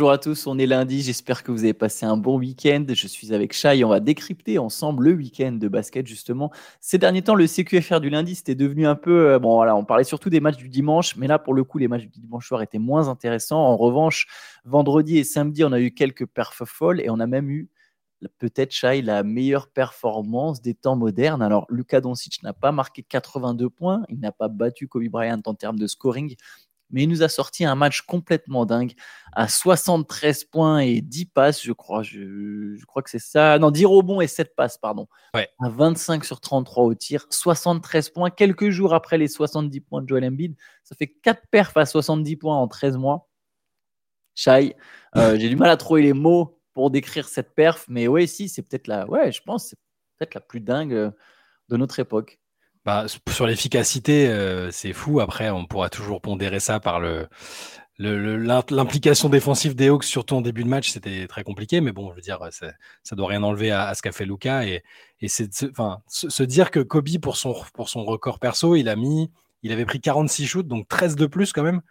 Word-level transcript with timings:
Bonjour 0.00 0.12
à 0.12 0.16
tous, 0.16 0.46
on 0.46 0.58
est 0.58 0.64
lundi, 0.64 1.02
j'espère 1.02 1.42
que 1.42 1.52
vous 1.52 1.62
avez 1.64 1.74
passé 1.74 2.06
un 2.06 2.16
bon 2.16 2.38
week-end. 2.38 2.86
Je 2.88 3.06
suis 3.06 3.34
avec 3.34 3.52
Shai 3.52 3.80
et 3.80 3.84
on 3.84 3.90
va 3.90 4.00
décrypter 4.00 4.58
ensemble 4.58 5.04
le 5.04 5.12
week-end 5.12 5.52
de 5.52 5.68
basket 5.68 6.06
justement. 6.06 6.50
Ces 6.80 6.96
derniers 6.96 7.20
temps, 7.20 7.34
le 7.34 7.46
CQFR 7.46 8.00
du 8.00 8.08
lundi, 8.08 8.34
c'était 8.34 8.54
devenu 8.54 8.86
un 8.86 8.94
peu... 8.94 9.32
Euh, 9.32 9.38
bon 9.38 9.56
voilà, 9.56 9.76
on 9.76 9.84
parlait 9.84 10.04
surtout 10.04 10.30
des 10.30 10.40
matchs 10.40 10.56
du 10.56 10.70
dimanche, 10.70 11.16
mais 11.16 11.26
là 11.26 11.38
pour 11.38 11.52
le 11.52 11.64
coup, 11.64 11.76
les 11.76 11.86
matchs 11.86 12.06
du 12.06 12.18
dimanche 12.18 12.48
soir 12.48 12.62
étaient 12.62 12.78
moins 12.78 13.08
intéressants. 13.08 13.60
En 13.60 13.76
revanche, 13.76 14.26
vendredi 14.64 15.18
et 15.18 15.24
samedi, 15.24 15.64
on 15.64 15.72
a 15.72 15.80
eu 15.80 15.90
quelques 15.90 16.24
perfs 16.24 16.64
folles 16.64 17.02
et 17.02 17.10
on 17.10 17.20
a 17.20 17.26
même 17.26 17.50
eu 17.50 17.68
peut-être 18.38 18.72
Shai 18.72 19.02
la 19.02 19.22
meilleure 19.22 19.68
performance 19.68 20.62
des 20.62 20.72
temps 20.72 20.96
modernes. 20.96 21.42
Alors 21.42 21.66
Luka 21.68 22.00
Doncic 22.00 22.42
n'a 22.42 22.54
pas 22.54 22.72
marqué 22.72 23.02
82 23.02 23.68
points, 23.68 24.02
il 24.08 24.18
n'a 24.20 24.32
pas 24.32 24.48
battu 24.48 24.88
Kobe 24.88 25.08
Bryant 25.08 25.42
en 25.44 25.54
termes 25.54 25.78
de 25.78 25.86
scoring, 25.86 26.36
mais 26.90 27.02
il 27.04 27.08
nous 27.08 27.22
a 27.22 27.28
sorti 27.28 27.64
un 27.64 27.74
match 27.74 28.02
complètement 28.02 28.66
dingue 28.66 28.94
à 29.32 29.48
73 29.48 30.44
points 30.44 30.80
et 30.80 31.00
10 31.00 31.26
passes, 31.26 31.62
je 31.62 31.72
crois. 31.72 32.02
Je, 32.02 32.84
crois 32.86 33.02
que 33.02 33.10
c'est 33.10 33.18
ça. 33.18 33.58
Non, 33.58 33.70
10 33.70 33.86
rebonds 33.86 34.20
et 34.20 34.26
7 34.26 34.54
passes, 34.56 34.78
pardon. 34.78 35.06
Ouais. 35.34 35.48
À 35.60 35.68
25 35.68 36.24
sur 36.24 36.40
33 36.40 36.84
au 36.84 36.94
tir, 36.94 37.26
73 37.30 38.10
points, 38.10 38.30
quelques 38.30 38.70
jours 38.70 38.94
après 38.94 39.18
les 39.18 39.28
70 39.28 39.80
points 39.80 40.02
de 40.02 40.08
Joel 40.08 40.24
Embiid. 40.24 40.56
Ça 40.84 40.96
fait 40.96 41.08
4 41.08 41.42
perfs 41.50 41.76
à 41.76 41.86
70 41.86 42.36
points 42.36 42.56
en 42.56 42.68
13 42.68 42.96
mois. 42.96 43.28
Shai, 44.34 44.74
euh, 45.16 45.36
j'ai 45.38 45.48
du 45.48 45.56
mal 45.56 45.70
à 45.70 45.76
trouver 45.76 46.02
les 46.02 46.12
mots 46.12 46.58
pour 46.72 46.90
décrire 46.90 47.28
cette 47.28 47.54
perf, 47.54 47.84
mais 47.88 48.08
ouais, 48.08 48.26
si, 48.26 48.48
c'est 48.48 48.62
peut-être 48.62 48.86
la, 48.86 49.08
ouais, 49.08 49.32
je 49.32 49.42
pense, 49.42 49.68
c'est 49.68 49.78
peut-être 50.18 50.34
la 50.34 50.40
plus 50.40 50.60
dingue 50.60 50.94
euh, 50.94 51.10
de 51.68 51.76
notre 51.76 51.98
époque. 51.98 52.39
Bah, 52.86 53.04
sur 53.28 53.46
l'efficacité, 53.46 54.28
euh, 54.28 54.70
c'est 54.70 54.94
fou. 54.94 55.20
Après, 55.20 55.50
on 55.50 55.66
pourra 55.66 55.90
toujours 55.90 56.22
pondérer 56.22 56.60
ça 56.60 56.80
par 56.80 57.00
l'implication 57.98 59.28
défensive 59.28 59.74
des 59.74 59.88
Hawks, 59.88 60.04
surtout 60.04 60.36
en 60.36 60.40
début 60.40 60.64
de 60.64 60.68
match, 60.68 60.90
c'était 60.90 61.26
très 61.26 61.44
compliqué. 61.44 61.82
Mais 61.82 61.92
bon, 61.92 62.10
je 62.10 62.16
veux 62.16 62.22
dire, 62.22 62.38
ça, 62.50 62.72
ça 63.02 63.16
doit 63.16 63.28
rien 63.28 63.42
enlever 63.42 63.70
à, 63.70 63.94
ce 63.94 64.00
qu'a 64.00 64.12
fait 64.12 64.24
Luca. 64.24 64.64
Et, 64.66 64.82
se, 65.28 66.42
dire 66.42 66.70
que 66.70 66.80
Kobe, 66.80 67.18
pour 67.20 67.36
son, 67.36 67.52
record 68.04 68.38
perso, 68.38 68.74
il 68.76 68.88
a 68.88 68.96
mis, 68.96 69.30
avait 69.68 69.84
pris 69.84 70.00
46 70.00 70.46
shoots, 70.46 70.66
donc 70.66 70.88
13 70.88 71.16
de 71.16 71.26
plus 71.26 71.52
quand 71.52 71.62
même. 71.62 71.82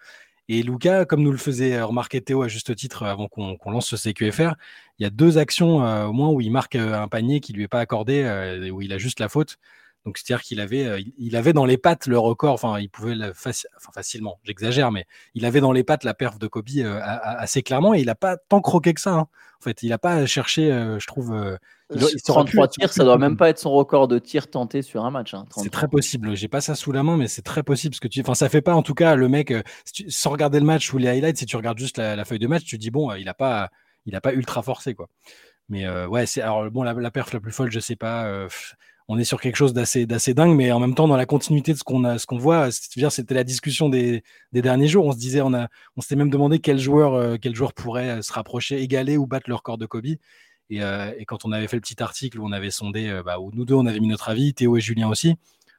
Et 0.51 0.63
Luca, 0.63 1.05
comme 1.05 1.21
nous 1.21 1.31
le 1.31 1.37
faisait 1.37 1.79
remarquer 1.79 2.21
Théo 2.21 2.41
à 2.41 2.47
juste 2.47 2.75
titre 2.75 3.03
avant 3.03 3.27
qu'on, 3.27 3.57
lance 3.67 3.95
ce 3.95 3.95
CQFR, 3.95 4.55
il 4.97 5.03
y 5.03 5.05
a 5.05 5.11
deux 5.11 5.37
actions 5.37 5.85
euh, 5.85 6.05
au 6.05 6.13
moins 6.13 6.29
où 6.29 6.41
il 6.41 6.51
marque 6.51 6.75
euh, 6.75 6.99
un 6.99 7.07
panier 7.07 7.39
qui 7.41 7.53
lui 7.53 7.63
est 7.63 7.67
pas 7.67 7.79
accordé, 7.79 8.23
où 8.73 8.81
il 8.81 8.91
a 8.91 8.97
juste 8.97 9.19
la 9.19 9.29
faute. 9.29 9.59
Donc, 10.09 10.17
c'est-à-dire 10.17 10.41
qu'il 10.41 10.59
avait, 10.59 10.85
euh, 10.87 10.99
il 11.19 11.35
avait 11.35 11.53
dans 11.53 11.67
les 11.67 11.77
pattes 11.77 12.07
le 12.07 12.17
record, 12.17 12.55
enfin, 12.55 12.79
il 12.79 12.89
pouvait 12.89 13.13
le 13.13 13.29
enfin, 13.29 13.51
facilement, 13.93 14.39
j'exagère, 14.43 14.91
mais 14.91 15.05
il 15.35 15.45
avait 15.45 15.61
dans 15.61 15.71
les 15.71 15.83
pattes 15.83 16.03
la 16.03 16.15
perf 16.15 16.39
de 16.39 16.47
Kobe 16.47 16.65
euh, 16.77 16.99
assez 17.03 17.61
clairement 17.61 17.93
et 17.93 17.99
il 17.99 18.07
n'a 18.07 18.15
pas 18.15 18.37
tant 18.37 18.59
croqué 18.59 18.95
que 18.95 19.01
ça. 19.01 19.13
Hein. 19.13 19.27
En 19.59 19.63
fait, 19.63 19.83
il 19.83 19.89
n'a 19.89 19.99
pas 19.99 20.25
cherché, 20.25 20.71
euh, 20.71 20.97
je 20.97 21.05
trouve. 21.05 21.59
il, 21.93 22.21
33 22.23 22.69
tirs, 22.69 22.91
ça 22.91 23.03
doit 23.03 23.19
même 23.19 23.37
pas 23.37 23.49
être 23.49 23.59
son 23.59 23.69
record 23.69 24.07
de 24.07 24.17
tirs 24.17 24.49
tentés 24.49 24.81
sur 24.81 25.05
un 25.05 25.11
match. 25.11 25.35
Hein, 25.35 25.45
c'est 25.55 25.69
très 25.69 25.87
possible. 25.87 26.35
J'ai 26.35 26.47
pas 26.47 26.61
ça 26.61 26.73
sous 26.73 26.91
la 26.91 27.03
main, 27.03 27.15
mais 27.15 27.27
c'est 27.27 27.43
très 27.43 27.61
possible. 27.61 27.91
Parce 27.91 27.99
que 27.99 28.07
tu, 28.07 28.21
enfin, 28.21 28.33
ça 28.33 28.49
fait 28.49 28.63
pas 28.63 28.73
en 28.73 28.81
tout 28.81 28.95
cas 28.95 29.13
le 29.13 29.29
mec 29.29 29.53
sans 30.07 30.31
regarder 30.31 30.59
le 30.59 30.65
match 30.65 30.91
ou 30.91 30.97
les 30.97 31.09
highlights. 31.09 31.37
Si 31.37 31.45
tu 31.45 31.55
regardes 31.55 31.77
juste 31.77 31.99
la, 31.99 32.25
feuille 32.25 32.39
de 32.39 32.47
match, 32.47 32.63
tu 32.63 32.79
dis 32.79 32.89
bon, 32.89 33.13
il 33.13 33.29
a 33.29 33.35
pas, 33.35 33.69
il 34.07 34.15
a 34.15 34.21
pas 34.21 34.33
ultra 34.33 34.63
forcé 34.63 34.95
quoi. 34.95 35.07
Mais 35.67 35.87
ouais, 36.07 36.25
c'est 36.25 36.41
alors 36.41 36.71
bon 36.71 36.81
la, 36.81 36.93
la, 36.93 37.11
perf 37.11 37.31
la 37.31 37.39
plus 37.39 37.51
folle, 37.51 37.69
je 37.69 37.79
sais 37.79 37.95
pas 37.95 38.47
on 39.11 39.17
est 39.17 39.23
sur 39.23 39.41
quelque 39.41 39.55
chose 39.55 39.73
d'assez 39.73 40.05
d'assez 40.05 40.35
dingue, 40.35 40.55
mais 40.55 40.71
en 40.71 40.79
même 40.79 40.93
temps 40.93 41.07
dans 41.07 41.17
la 41.17 41.25
continuité 41.25 41.73
de 41.73 41.79
ce 41.79 41.83
qu'on 41.83 42.03
a, 42.03 42.19
ce 42.19 42.27
qu'on 42.27 42.37
voit, 42.37 42.69
c'était 42.71 43.33
la 43.33 43.43
discussion 43.43 43.89
des, 43.89 44.23
derniers 44.53 44.87
jours. 44.87 45.07
On 45.07 45.11
se 45.11 45.17
disait, 45.17 45.41
on 45.41 45.51
a, 45.55 45.67
on 45.97 46.01
s'était 46.01 46.15
même 46.15 46.29
demandé 46.29 46.59
quel 46.59 46.77
joueur, 46.77 47.15
euh, 47.15 47.37
quel 47.41 47.55
joueur 47.55 47.73
pourrait 47.73 48.19
euh, 48.19 48.21
se 48.21 48.31
rapprocher, 48.31 48.79
égaler 48.81 49.17
ou 49.17 49.25
battre 49.25 49.49
le 49.49 49.55
record 49.55 49.79
de 49.79 49.87
Kobe. 49.87 50.05
Euh, 50.73 51.11
et, 51.17 51.25
quand 51.25 51.43
on 51.43 51.51
avait 51.51 51.67
fait 51.67 51.77
le 51.77 51.81
petit 51.81 52.01
article 52.03 52.39
où 52.39 52.45
on 52.45 52.51
avait 52.51 52.69
sondé, 52.69 53.19
bah, 53.25 53.39
où 53.39 53.49
nous 53.51 53.65
deux 53.65 53.73
on 53.73 53.87
avait 53.87 53.99
mis 53.99 54.07
notre 54.07 54.29
avis, 54.29 54.53
Théo 54.53 54.77
et 54.77 54.81
Julien 54.81 55.09
aussi, 55.09 55.35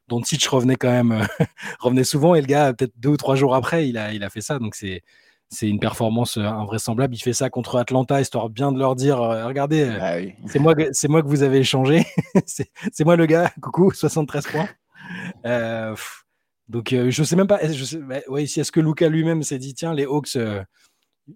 dont 0.08 0.20
Titch 0.20 0.48
revenait 0.48 0.74
quand 0.74 0.90
même, 0.90 1.24
revenait 1.78 2.02
souvent, 2.02 2.34
et 2.34 2.40
le 2.40 2.48
gars 2.48 2.74
peut-être 2.74 2.94
deux 2.96 3.10
ou 3.10 3.16
trois 3.16 3.36
jours 3.36 3.54
après, 3.54 3.88
il 3.88 3.96
a, 3.96 4.12
il 4.12 4.24
a 4.24 4.30
fait 4.30 4.40
ça. 4.40 4.58
Donc 4.58 4.74
c'est 4.74 5.02
c'est 5.50 5.68
une 5.68 5.80
performance 5.80 6.36
euh, 6.38 6.44
invraisemblable. 6.44 7.14
Il 7.14 7.18
fait 7.18 7.32
ça 7.32 7.50
contre 7.50 7.76
Atlanta, 7.76 8.20
histoire 8.20 8.48
bien 8.48 8.70
de 8.72 8.78
leur 8.78 8.94
dire 8.94 9.20
euh, 9.20 9.46
regardez, 9.46 9.82
euh, 9.82 9.98
ah 10.00 10.46
c'est 10.46 10.60
moi, 10.60 10.74
c'est 10.92 11.08
moi 11.08 11.22
que 11.22 11.28
vous 11.28 11.42
avez 11.42 11.58
échangé. 11.58 12.06
c'est 12.46 13.04
moi 13.04 13.16
le 13.16 13.26
gars. 13.26 13.52
Coucou, 13.60 13.92
73 13.92 14.46
points. 14.46 14.68
donc 16.68 16.90
je 16.90 17.22
sais 17.24 17.36
même 17.36 17.48
pas. 17.48 17.60
Je 17.70 17.84
sais, 17.84 17.98
bah, 17.98 18.20
si 18.46 18.60
est-ce 18.60 18.72
que 18.72 18.80
Luca 18.80 19.08
lui-même 19.08 19.42
s'est 19.42 19.58
dit 19.58 19.74
tiens 19.74 19.92
les 19.92 20.04
Hawks, 20.04 20.38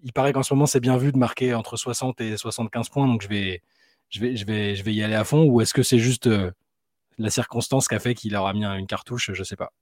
il 0.02 0.12
paraît 0.12 0.32
qu'en 0.32 0.44
ce 0.44 0.54
moment 0.54 0.66
c'est 0.66 0.80
bien 0.80 0.96
vu 0.96 1.10
de 1.10 1.18
marquer 1.18 1.54
entre 1.54 1.76
60 1.76 2.20
et 2.20 2.36
75 2.36 2.88
points, 2.88 3.08
donc 3.08 3.22
je 3.22 3.28
vais, 3.28 3.62
je 4.10 4.20
vais, 4.20 4.36
je 4.36 4.46
vais, 4.46 4.76
je 4.76 4.84
vais 4.84 4.94
y 4.94 5.02
aller 5.02 5.16
à 5.16 5.24
fond. 5.24 5.44
Ou 5.44 5.60
est-ce 5.60 5.74
que 5.74 5.82
c'est 5.82 5.98
juste 5.98 6.30
la 7.18 7.30
circonstance 7.30 7.88
qui 7.88 7.96
a 7.96 7.98
fait 7.98 8.14
qu'il 8.14 8.32
leur 8.32 8.46
a 8.46 8.52
mis 8.52 8.64
une 8.64 8.86
cartouche 8.86 9.32
Je 9.32 9.42
sais 9.42 9.56
pas 9.56 9.72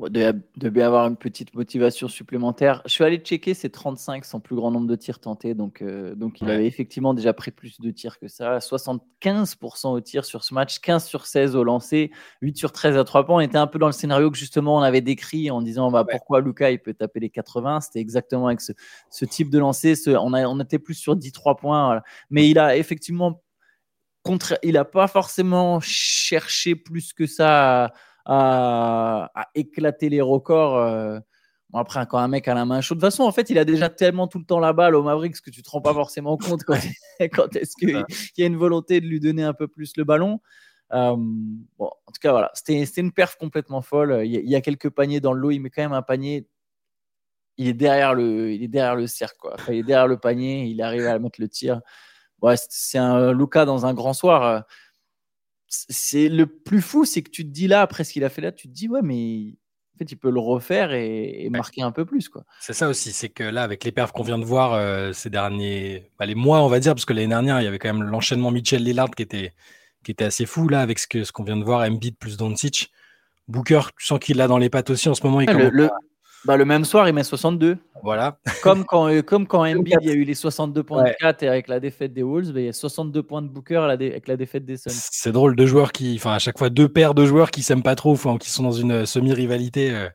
de, 0.00 0.68
bien 0.68 0.86
avoir 0.86 1.06
une 1.06 1.16
petite 1.16 1.54
motivation 1.54 2.08
supplémentaire. 2.08 2.82
Je 2.86 2.90
suis 2.90 3.04
allé 3.04 3.18
checker 3.18 3.54
ses 3.54 3.70
35, 3.70 4.24
son 4.24 4.40
plus 4.40 4.56
grand 4.56 4.70
nombre 4.70 4.86
de 4.86 4.96
tirs 4.96 5.20
tentés. 5.20 5.54
Donc, 5.54 5.82
euh, 5.82 6.14
donc 6.14 6.40
il 6.40 6.50
avait 6.50 6.66
effectivement 6.66 7.14
déjà 7.14 7.32
pris 7.32 7.50
plus 7.50 7.78
de 7.80 7.90
tirs 7.90 8.18
que 8.18 8.26
ça. 8.26 8.58
75% 8.58 9.88
au 9.88 10.00
tir 10.00 10.24
sur 10.24 10.44
ce 10.44 10.54
match, 10.54 10.80
15 10.80 11.04
sur 11.04 11.26
16 11.26 11.56
au 11.56 11.62
lancer, 11.62 12.10
8 12.40 12.56
sur 12.56 12.72
13 12.72 12.96
à 12.96 13.04
3 13.04 13.26
points. 13.26 13.36
On 13.36 13.40
était 13.40 13.58
un 13.58 13.66
peu 13.66 13.78
dans 13.78 13.86
le 13.86 13.92
scénario 13.92 14.30
que 14.30 14.38
justement 14.38 14.76
on 14.76 14.82
avait 14.82 15.02
décrit 15.02 15.50
en 15.50 15.60
disant 15.60 15.90
bah, 15.90 16.04
pourquoi 16.08 16.40
Lucas 16.40 16.70
il 16.70 16.78
peut 16.78 16.94
taper 16.94 17.20
les 17.20 17.30
80. 17.30 17.82
C'était 17.82 18.00
exactement 18.00 18.46
avec 18.46 18.60
ce, 18.60 18.72
ce, 19.10 19.24
type 19.24 19.50
de 19.50 19.58
lancer. 19.58 19.94
Ce, 19.94 20.10
on, 20.10 20.32
a, 20.32 20.46
on 20.46 20.58
était 20.60 20.78
plus 20.78 20.94
sur 20.94 21.16
10-3 21.16 21.58
points. 21.58 22.02
Mais 22.30 22.48
il 22.48 22.58
a 22.58 22.76
effectivement. 22.76 23.42
Contre, 24.24 24.56
il 24.62 24.74
n'a 24.74 24.84
pas 24.84 25.08
forcément 25.08 25.80
cherché 25.80 26.76
plus 26.76 27.12
que 27.12 27.26
ça 27.26 27.86
à, 27.86 27.92
à, 28.24 29.30
éclater 29.54 30.08
les 30.08 30.20
records. 30.20 30.76
Euh. 30.76 31.18
après, 31.72 32.06
quand 32.06 32.18
un 32.18 32.28
mec 32.28 32.48
a 32.48 32.54
la 32.54 32.64
main 32.64 32.80
chaude, 32.80 32.98
de 32.98 33.00
toute 33.00 33.10
façon, 33.10 33.24
en 33.24 33.32
fait, 33.32 33.50
il 33.50 33.58
a 33.58 33.64
déjà 33.64 33.88
tellement 33.88 34.28
tout 34.28 34.38
le 34.38 34.44
temps 34.44 34.60
la 34.60 34.72
balle 34.72 34.94
au 34.94 35.02
Mavericks 35.02 35.40
que 35.40 35.50
tu 35.50 35.62
te 35.62 35.70
rends 35.70 35.80
pas 35.80 35.94
forcément 35.94 36.36
compte 36.36 36.64
quand, 36.64 36.78
quand 37.32 37.56
est-ce 37.56 37.74
qu'il 37.76 38.04
y 38.36 38.42
a 38.42 38.46
une 38.46 38.56
volonté 38.56 39.00
de 39.00 39.06
lui 39.06 39.20
donner 39.20 39.42
un 39.42 39.54
peu 39.54 39.68
plus 39.68 39.96
le 39.96 40.04
ballon. 40.04 40.40
Euh, 40.92 41.16
bon, 41.16 41.86
en 41.86 42.12
tout 42.12 42.20
cas, 42.20 42.32
voilà, 42.32 42.50
c'était 42.54 42.84
une 43.00 43.12
perf 43.12 43.36
complètement 43.36 43.80
folle. 43.80 44.22
Il 44.24 44.32
y, 44.32 44.54
a, 44.56 44.60
quelques 44.60 44.90
paniers 44.90 45.20
dans 45.20 45.32
le 45.32 45.40
lot, 45.40 45.50
il 45.50 45.60
met 45.60 45.70
quand 45.70 45.82
même 45.82 45.92
un 45.92 46.02
panier. 46.02 46.46
Il 47.58 47.68
est 47.68 47.74
derrière 47.74 48.14
le, 48.14 48.52
il 48.52 48.62
est 48.62 48.68
derrière 48.68 48.96
le 48.96 49.06
cercle, 49.06 49.36
quoi. 49.38 49.56
il 49.68 49.76
est 49.76 49.82
derrière 49.82 50.08
le 50.08 50.18
panier, 50.18 50.64
il 50.64 50.80
arrive 50.82 51.06
à 51.06 51.18
mettre 51.18 51.40
le 51.40 51.48
tir. 51.48 51.80
Ouais, 52.40 52.54
c'est 52.56 52.98
un 52.98 53.32
Luca 53.32 53.64
dans 53.64 53.86
un 53.86 53.94
grand 53.94 54.14
soir 54.14 54.64
c'est 55.72 56.28
le 56.28 56.46
plus 56.46 56.82
fou, 56.82 57.04
c'est 57.04 57.22
que 57.22 57.30
tu 57.30 57.44
te 57.44 57.50
dis 57.50 57.66
là, 57.66 57.80
après 57.80 58.04
ce 58.04 58.12
qu'il 58.12 58.24
a 58.24 58.28
fait 58.28 58.42
là, 58.42 58.52
tu 58.52 58.68
te 58.68 58.72
dis, 58.72 58.88
ouais, 58.88 59.00
mais 59.02 59.54
en 59.94 59.98
fait, 59.98 60.12
il 60.12 60.16
peut 60.16 60.30
le 60.30 60.38
refaire 60.38 60.92
et, 60.92 61.48
marquer 61.50 61.82
un 61.82 61.92
peu 61.92 62.04
plus. 62.04 62.28
quoi. 62.28 62.44
C'est 62.60 62.74
ça 62.74 62.88
aussi, 62.88 63.12
c'est 63.12 63.30
que 63.30 63.44
là, 63.44 63.62
avec 63.62 63.82
les 63.84 63.92
perfs 63.92 64.12
qu'on 64.12 64.22
vient 64.22 64.38
de 64.38 64.44
voir 64.44 64.74
euh, 64.74 65.12
ces 65.12 65.30
derniers 65.30 66.10
bah, 66.18 66.26
les 66.26 66.34
mois, 66.34 66.62
on 66.62 66.68
va 66.68 66.78
dire, 66.78 66.94
parce 66.94 67.06
que 67.06 67.14
l'année 67.14 67.28
dernière, 67.28 67.60
il 67.60 67.64
y 67.64 67.66
avait 67.66 67.78
quand 67.78 67.92
même 67.92 68.02
l'enchaînement 68.02 68.50
Mitchell 68.50 68.82
Lillard 68.82 69.10
qui 69.10 69.22
était, 69.22 69.52
qui 70.04 70.10
était 70.10 70.24
assez 70.24 70.44
fou, 70.44 70.68
là, 70.68 70.82
avec 70.82 70.98
ce 70.98 71.06
qu'on 71.06 71.24
ce 71.24 71.32
qu'on 71.32 71.44
vient 71.44 71.56
de 71.56 71.64
voir, 71.64 71.80
Embiid 71.88 72.16
plus 72.18 72.36
Doncic. 72.36 72.90
Booker, 73.48 73.80
tu 73.98 74.06
sens 74.06 74.18
qu'il 74.18 74.36
l'a 74.36 74.48
dans 74.48 74.58
les 74.58 74.70
pattes 74.70 74.90
aussi 74.90 75.08
en 75.08 75.14
ce 75.14 75.24
moment. 75.24 75.40
Il 75.40 75.50
le, 75.50 75.90
bah, 76.44 76.56
le 76.56 76.64
même 76.64 76.84
soir, 76.84 77.08
il 77.08 77.14
met 77.14 77.22
62. 77.22 77.78
Voilà. 78.02 78.38
Comme 78.62 78.84
quand, 78.84 79.08
euh, 79.08 79.22
comme 79.22 79.46
quand 79.46 79.60
Embiid, 79.66 79.98
il 80.00 80.08
y 80.08 80.10
a 80.10 80.14
eu 80.14 80.24
les 80.24 80.34
62 80.34 80.82
points 80.82 81.04
de 81.04 81.14
4 81.18 81.42
et 81.44 81.48
avec 81.48 81.68
la 81.68 81.78
défaite 81.78 82.12
des 82.12 82.22
Wolves, 82.22 82.52
bah, 82.52 82.60
il 82.60 82.66
y 82.66 82.68
a 82.68 82.72
62 82.72 83.22
points 83.22 83.42
de 83.42 83.48
Booker 83.48 83.76
avec 83.76 84.26
la 84.26 84.36
défaite 84.36 84.64
des 84.64 84.76
Suns. 84.76 84.90
C'est 84.90 85.32
drôle, 85.32 85.54
deux 85.54 85.66
joueurs 85.66 85.92
qui, 85.92 86.16
enfin, 86.16 86.32
à 86.32 86.38
chaque 86.38 86.58
fois, 86.58 86.68
deux 86.68 86.88
paires 86.88 87.14
de 87.14 87.24
joueurs 87.24 87.50
qui 87.50 87.62
s'aiment 87.62 87.82
pas 87.82 87.94
trop, 87.94 88.12
enfin, 88.12 88.38
qui 88.38 88.50
sont 88.50 88.64
dans 88.64 88.72
une 88.72 88.92
euh, 88.92 89.06
semi-rivalité. 89.06 89.92
Euh, 89.94 90.08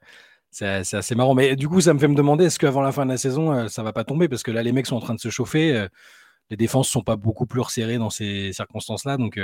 c'est 0.52 0.96
assez 0.96 1.14
marrant. 1.14 1.36
Mais 1.36 1.56
du 1.56 1.70
coup, 1.70 1.82
ça 1.82 1.94
me 1.94 2.00
fait 2.00 2.08
me 2.08 2.16
demander 2.16 2.46
est-ce 2.46 2.58
qu'avant 2.58 2.82
la 2.82 2.92
fin 2.92 3.06
de 3.06 3.12
la 3.12 3.18
saison, 3.18 3.68
ça 3.68 3.84
va 3.84 3.94
pas 3.94 4.04
tomber? 4.04 4.28
Parce 4.28 4.42
que 4.42 4.50
là, 4.50 4.64
les 4.64 4.72
mecs 4.72 4.88
sont 4.88 4.96
en 4.96 5.02
train 5.02 5.14
de 5.14 5.20
se 5.20 5.30
chauffer. 5.30 5.88
les 6.50 6.58
défenses 6.58 6.90
sont 6.90 7.04
pas 7.04 7.16
beaucoup 7.16 7.46
plus 7.46 7.62
resserrées 7.62 8.00
dans 8.00 8.10
ces 8.10 8.54
circonstances-là. 8.54 9.18
Donc, 9.18 9.40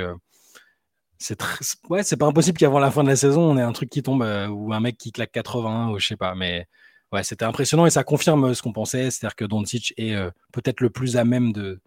c'est 1.18 1.40
ouais, 1.88 2.02
c'est 2.02 2.16
pas 2.16 2.26
impossible 2.26 2.58
qu'avant 2.58 2.78
la 2.78 2.90
fin 2.90 3.02
de 3.02 3.08
la 3.08 3.16
saison, 3.16 3.42
on 3.42 3.56
ait 3.56 3.62
un 3.62 3.72
truc 3.72 3.90
qui 3.90 4.02
tombe 4.02 4.22
ou 4.50 4.72
un 4.72 4.80
mec 4.80 4.96
qui 4.98 5.12
claque 5.12 5.32
80 5.32 5.90
ou 5.90 5.98
je 5.98 6.06
sais 6.06 6.16
pas. 6.16 6.34
Mais 6.34 6.66
ouais, 7.12 7.22
c'était 7.22 7.44
impressionnant 7.44 7.86
et 7.86 7.90
ça 7.90 8.04
confirme 8.04 8.54
ce 8.54 8.62
qu'on 8.62 8.72
pensait, 8.72 9.10
c'est-à-dire 9.10 9.36
que 9.36 9.44
Doncic 9.44 9.94
est 9.96 10.14
euh, 10.14 10.30
peut-être 10.52 10.80
le 10.80 10.90
plus 10.90 11.16
à 11.16 11.24
même 11.24 11.52
de 11.52 11.80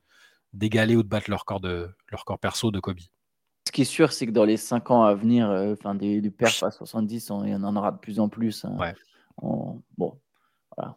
d'égaler 0.54 0.96
ou 0.96 1.04
de 1.04 1.08
battre 1.08 1.30
leur 1.30 1.46
corps 1.46 1.60
de 1.60 1.90
leur 2.10 2.26
corps 2.26 2.40
perso 2.40 2.72
de 2.72 2.80
Kobe. 2.80 3.00
Ce 3.68 3.72
qui 3.72 3.82
est 3.82 3.86
sûr, 3.86 4.14
c'est 4.14 4.26
que 4.26 4.32
dans 4.32 4.46
les 4.46 4.56
5 4.56 4.92
ans 4.92 5.04
à 5.04 5.14
venir, 5.14 5.50
euh, 5.50 5.74
enfin 5.74 5.94
des, 5.94 6.22
du 6.22 6.32
perf 6.32 6.64
à 6.64 6.72
70, 6.72 7.32
on, 7.32 7.44
il 7.44 7.52
y 7.52 7.56
en 7.56 7.76
aura 7.76 7.92
de 7.92 7.98
plus 7.98 8.20
en 8.20 8.30
plus. 8.30 8.64
Hein. 8.64 8.78
On, 9.42 9.82
bon, 9.98 10.18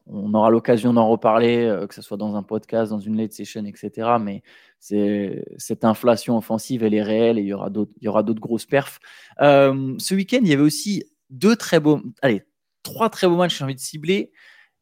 on 0.06 0.34
aura 0.34 0.50
l'occasion 0.50 0.92
d'en 0.92 1.08
reparler, 1.08 1.64
euh, 1.64 1.86
que 1.86 1.94
ce 1.94 2.02
soit 2.02 2.16
dans 2.16 2.36
un 2.36 2.42
podcast, 2.42 2.90
dans 2.90 2.98
une 2.98 3.16
late 3.16 3.32
session, 3.32 3.64
etc. 3.64 4.08
Mais 4.20 4.42
cette 4.78 5.84
inflation 5.84 6.36
offensive, 6.36 6.82
elle 6.82 6.94
est 6.94 7.02
réelle 7.02 7.38
et 7.38 7.42
il 7.42 7.48
y 7.48 7.54
aura 7.54 7.70
d'autres, 7.70 8.40
grosses 8.40 8.66
perfs. 8.66 9.00
ce 9.38 10.14
week-end, 10.14 10.40
il 10.42 10.48
y 10.48 10.52
avait 10.52 10.62
aussi 10.62 11.04
deux 11.30 11.56
très 11.56 11.80
beaux, 11.80 12.00
allez, 12.22 12.44
trois 12.82 13.08
très 13.08 13.26
beaux 13.26 13.36
matchs, 13.36 13.58
j'ai 13.58 13.64
envie 13.64 13.74
de 13.74 13.80
cibler. 13.80 14.32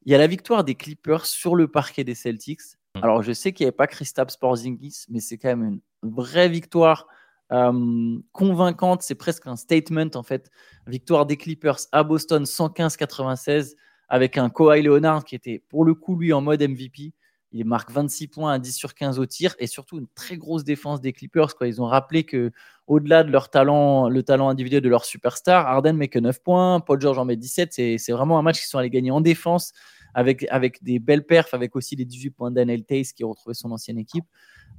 Il 0.05 0.13
y 0.13 0.15
a 0.15 0.19
la 0.19 0.27
victoire 0.27 0.65
des 0.65 0.75
Clippers 0.75 1.27
sur 1.27 1.55
le 1.55 1.69
parquet 1.69 2.05
des 2.05 2.15
Celtics. 2.15 2.61
Hmm. 2.95 3.05
Alors, 3.05 3.23
je 3.23 3.33
sais 3.33 3.53
qu'il 3.53 3.65
n'y 3.65 3.69
avait 3.69 3.77
pas 3.77 3.87
Kristaps 3.87 4.37
Porzingis, 4.37 5.05
mais 5.09 5.21
c'est 5.21 5.39
quand 5.39 5.49
même 5.49 5.81
une 6.03 6.11
vraie 6.11 6.49
victoire 6.49 7.07
euh, 7.53 8.19
convaincante. 8.33 9.03
C'est 9.03 9.15
presque 9.15 9.47
un 9.47 9.57
statement, 9.57 10.11
en 10.15 10.23
fait. 10.23 10.51
Victoire 10.87 11.27
des 11.27 11.37
Clippers 11.37 11.81
à 11.93 12.05
Boston, 12.05 12.45
115-96, 12.45 13.75
avec 14.09 14.39
un 14.39 14.51
Kawhi 14.51 14.83
Leonard 14.83 15.25
qui 15.25 15.35
était, 15.35 15.63
pour 15.69 15.85
le 15.85 15.95
coup, 15.95 16.17
lui, 16.17 16.33
en 16.33 16.41
mode 16.41 16.63
MVP. 16.63 17.13
Il 17.53 17.65
marque 17.65 17.91
26 17.91 18.29
points 18.29 18.53
à 18.53 18.59
10 18.59 18.73
sur 18.73 18.95
15 18.95 19.19
au 19.19 19.25
tir 19.25 19.55
et 19.59 19.67
surtout 19.67 19.99
une 19.99 20.07
très 20.15 20.37
grosse 20.37 20.65
défense 20.65 21.01
des 21.01 21.15
Clippers. 21.15 21.57
Quoi. 21.57 21.67
Ils 21.67 21.81
ont 21.81 21.87
rappelé 21.87 22.25
que 22.25 22.51
au-delà 22.87 23.25
de 23.25 23.31
leur 23.31 23.49
talent, 23.49 24.11
le 24.11 24.23
talent 24.23 24.51
individuel 24.51 24.83
de 24.83 24.89
leur 24.89 25.07
superstar, 25.07 25.67
Harden 25.67 25.95
met 25.95 26.09
que 26.09 26.19
9 26.19 26.43
points, 26.43 26.81
Paul 26.81 27.01
George 27.01 27.19
en 27.19 27.25
met 27.25 27.37
17. 27.37 27.73
C'est 27.73 28.13
vraiment 28.13 28.39
un 28.39 28.43
match 28.43 28.61
qui 28.61 28.67
sont 28.67 28.77
allés 28.77 28.91
gagner 28.91 29.11
en 29.11 29.23
défense 29.23 29.73
avec, 30.13 30.47
avec 30.51 30.83
des 30.83 30.99
belles 30.99 31.25
perfs, 31.25 31.55
avec 31.55 31.75
aussi 31.75 31.97
les 31.97 32.05
18 32.05 32.31
points 32.31 32.51
d'Anel 32.51 32.85
Tace 32.85 33.13
qui 33.13 33.25
a 33.25 33.27
retrouvé 33.27 33.55
son 33.55 33.71
ancienne 33.71 33.99
équipe. 33.99 34.25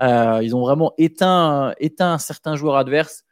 Euh, 0.02 0.40
ils 0.44 0.56
ont 0.56 0.62
vraiment 0.62 0.94
éteint, 1.00 1.74
éteint 1.80 2.20
certains 2.20 2.56
joueurs 2.56 2.76
adverses. 2.76 3.24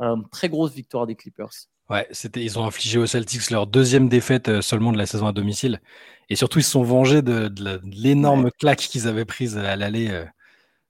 Euh, 0.00 0.16
très 0.30 0.48
grosse 0.48 0.72
victoire 0.72 1.06
des 1.06 1.14
Clippers. 1.14 1.50
Ouais, 1.88 2.06
c'était, 2.10 2.42
ils 2.42 2.58
ont 2.58 2.64
infligé 2.64 2.98
aux 2.98 3.06
Celtics 3.06 3.50
leur 3.50 3.66
deuxième 3.66 4.08
défaite 4.08 4.48
euh, 4.48 4.60
seulement 4.60 4.92
de 4.92 4.98
la 4.98 5.06
saison 5.06 5.26
à 5.26 5.32
domicile. 5.32 5.80
Et 6.28 6.36
surtout, 6.36 6.58
ils 6.58 6.64
se 6.64 6.72
sont 6.72 6.82
vengés 6.82 7.22
de, 7.22 7.50
l'énorme 7.84 8.50
claque 8.50 8.78
qu'ils 8.80 9.06
avaient 9.06 9.24
prise 9.24 9.56
à 9.56 9.76
l'aller. 9.76 10.24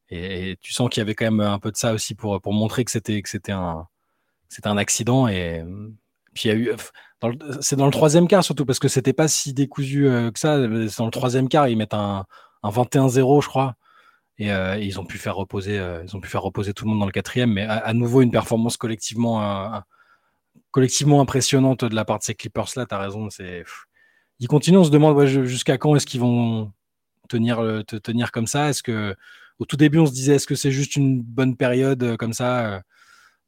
Et, 0.08 0.56
tu 0.62 0.72
sens 0.72 0.88
qu'il 0.88 1.00
y 1.00 1.02
avait 1.02 1.14
quand 1.14 1.26
même 1.26 1.40
un 1.40 1.58
peu 1.58 1.70
de 1.70 1.76
ça 1.76 1.92
aussi 1.92 2.14
pour, 2.14 2.40
pour 2.40 2.54
montrer 2.54 2.84
que 2.84 2.90
c'était, 2.90 3.20
que 3.20 3.28
c'était 3.28 3.52
un, 3.52 3.86
c'était 4.48 4.68
un 4.68 4.78
accident. 4.78 5.28
Et 5.28 5.62
puis 6.32 6.48
il 6.48 6.52
y 6.52 6.54
a 6.54 6.56
eu, 6.56 6.72
c'est 7.60 7.76
dans 7.76 7.86
le 7.86 7.92
troisième 7.92 8.28
quart 8.28 8.44
surtout 8.44 8.66
parce 8.66 8.78
que 8.78 8.88
c'était 8.88 9.12
pas 9.12 9.28
si 9.28 9.52
décousu 9.52 10.08
euh, 10.08 10.30
que 10.30 10.38
ça. 10.38 10.58
C'est 10.88 10.98
dans 10.98 11.06
le 11.06 11.10
troisième 11.10 11.48
quart, 11.48 11.68
ils 11.68 11.76
mettent 11.76 11.94
un, 11.94 12.26
un 12.62 12.70
21-0, 12.70 13.42
je 13.42 13.48
crois. 13.48 13.74
Euh, 14.40 14.76
et, 14.76 14.84
ils 14.84 15.00
ont 15.00 15.04
pu 15.04 15.18
faire 15.18 15.36
reposer, 15.36 15.78
euh, 15.78 16.04
ils 16.04 16.14
ont 16.16 16.20
pu 16.20 16.28
faire 16.28 16.42
reposer 16.42 16.74
tout 16.74 16.84
le 16.84 16.90
monde 16.90 17.00
dans 17.00 17.06
le 17.06 17.12
quatrième. 17.12 17.52
Mais 17.52 17.62
à, 17.62 17.92
nouveau, 17.94 18.22
une 18.22 18.30
performance 18.30 18.76
collectivement, 18.76 19.82
collectivement 20.70 21.20
impressionnante 21.20 21.84
de 21.84 21.94
la 21.94 22.04
part 22.04 22.18
de 22.18 22.24
ces 22.24 22.34
Clippers 22.34 22.68
là. 22.76 22.86
T'as 22.86 22.98
raison. 22.98 23.28
Ils 24.38 24.48
continuent, 24.48 24.78
on 24.78 24.84
se 24.84 24.90
demande 24.90 25.24
jusqu'à 25.24 25.78
quand 25.78 25.96
est-ce 25.96 26.06
qu'ils 26.06 26.20
vont 26.20 26.72
tenir, 27.28 27.58
te 27.86 27.96
tenir 27.96 28.30
comme 28.32 28.46
ça? 28.46 28.68
Est-ce 28.70 28.82
que 28.82 29.14
au 29.58 29.64
tout 29.64 29.76
début, 29.76 29.98
on 29.98 30.06
se 30.06 30.12
disait 30.12 30.34
est-ce 30.34 30.46
que 30.46 30.54
c'est 30.54 30.70
juste 30.70 30.96
une 30.96 31.22
bonne 31.22 31.56
période 31.56 32.16
comme 32.18 32.34
ça 32.34 32.82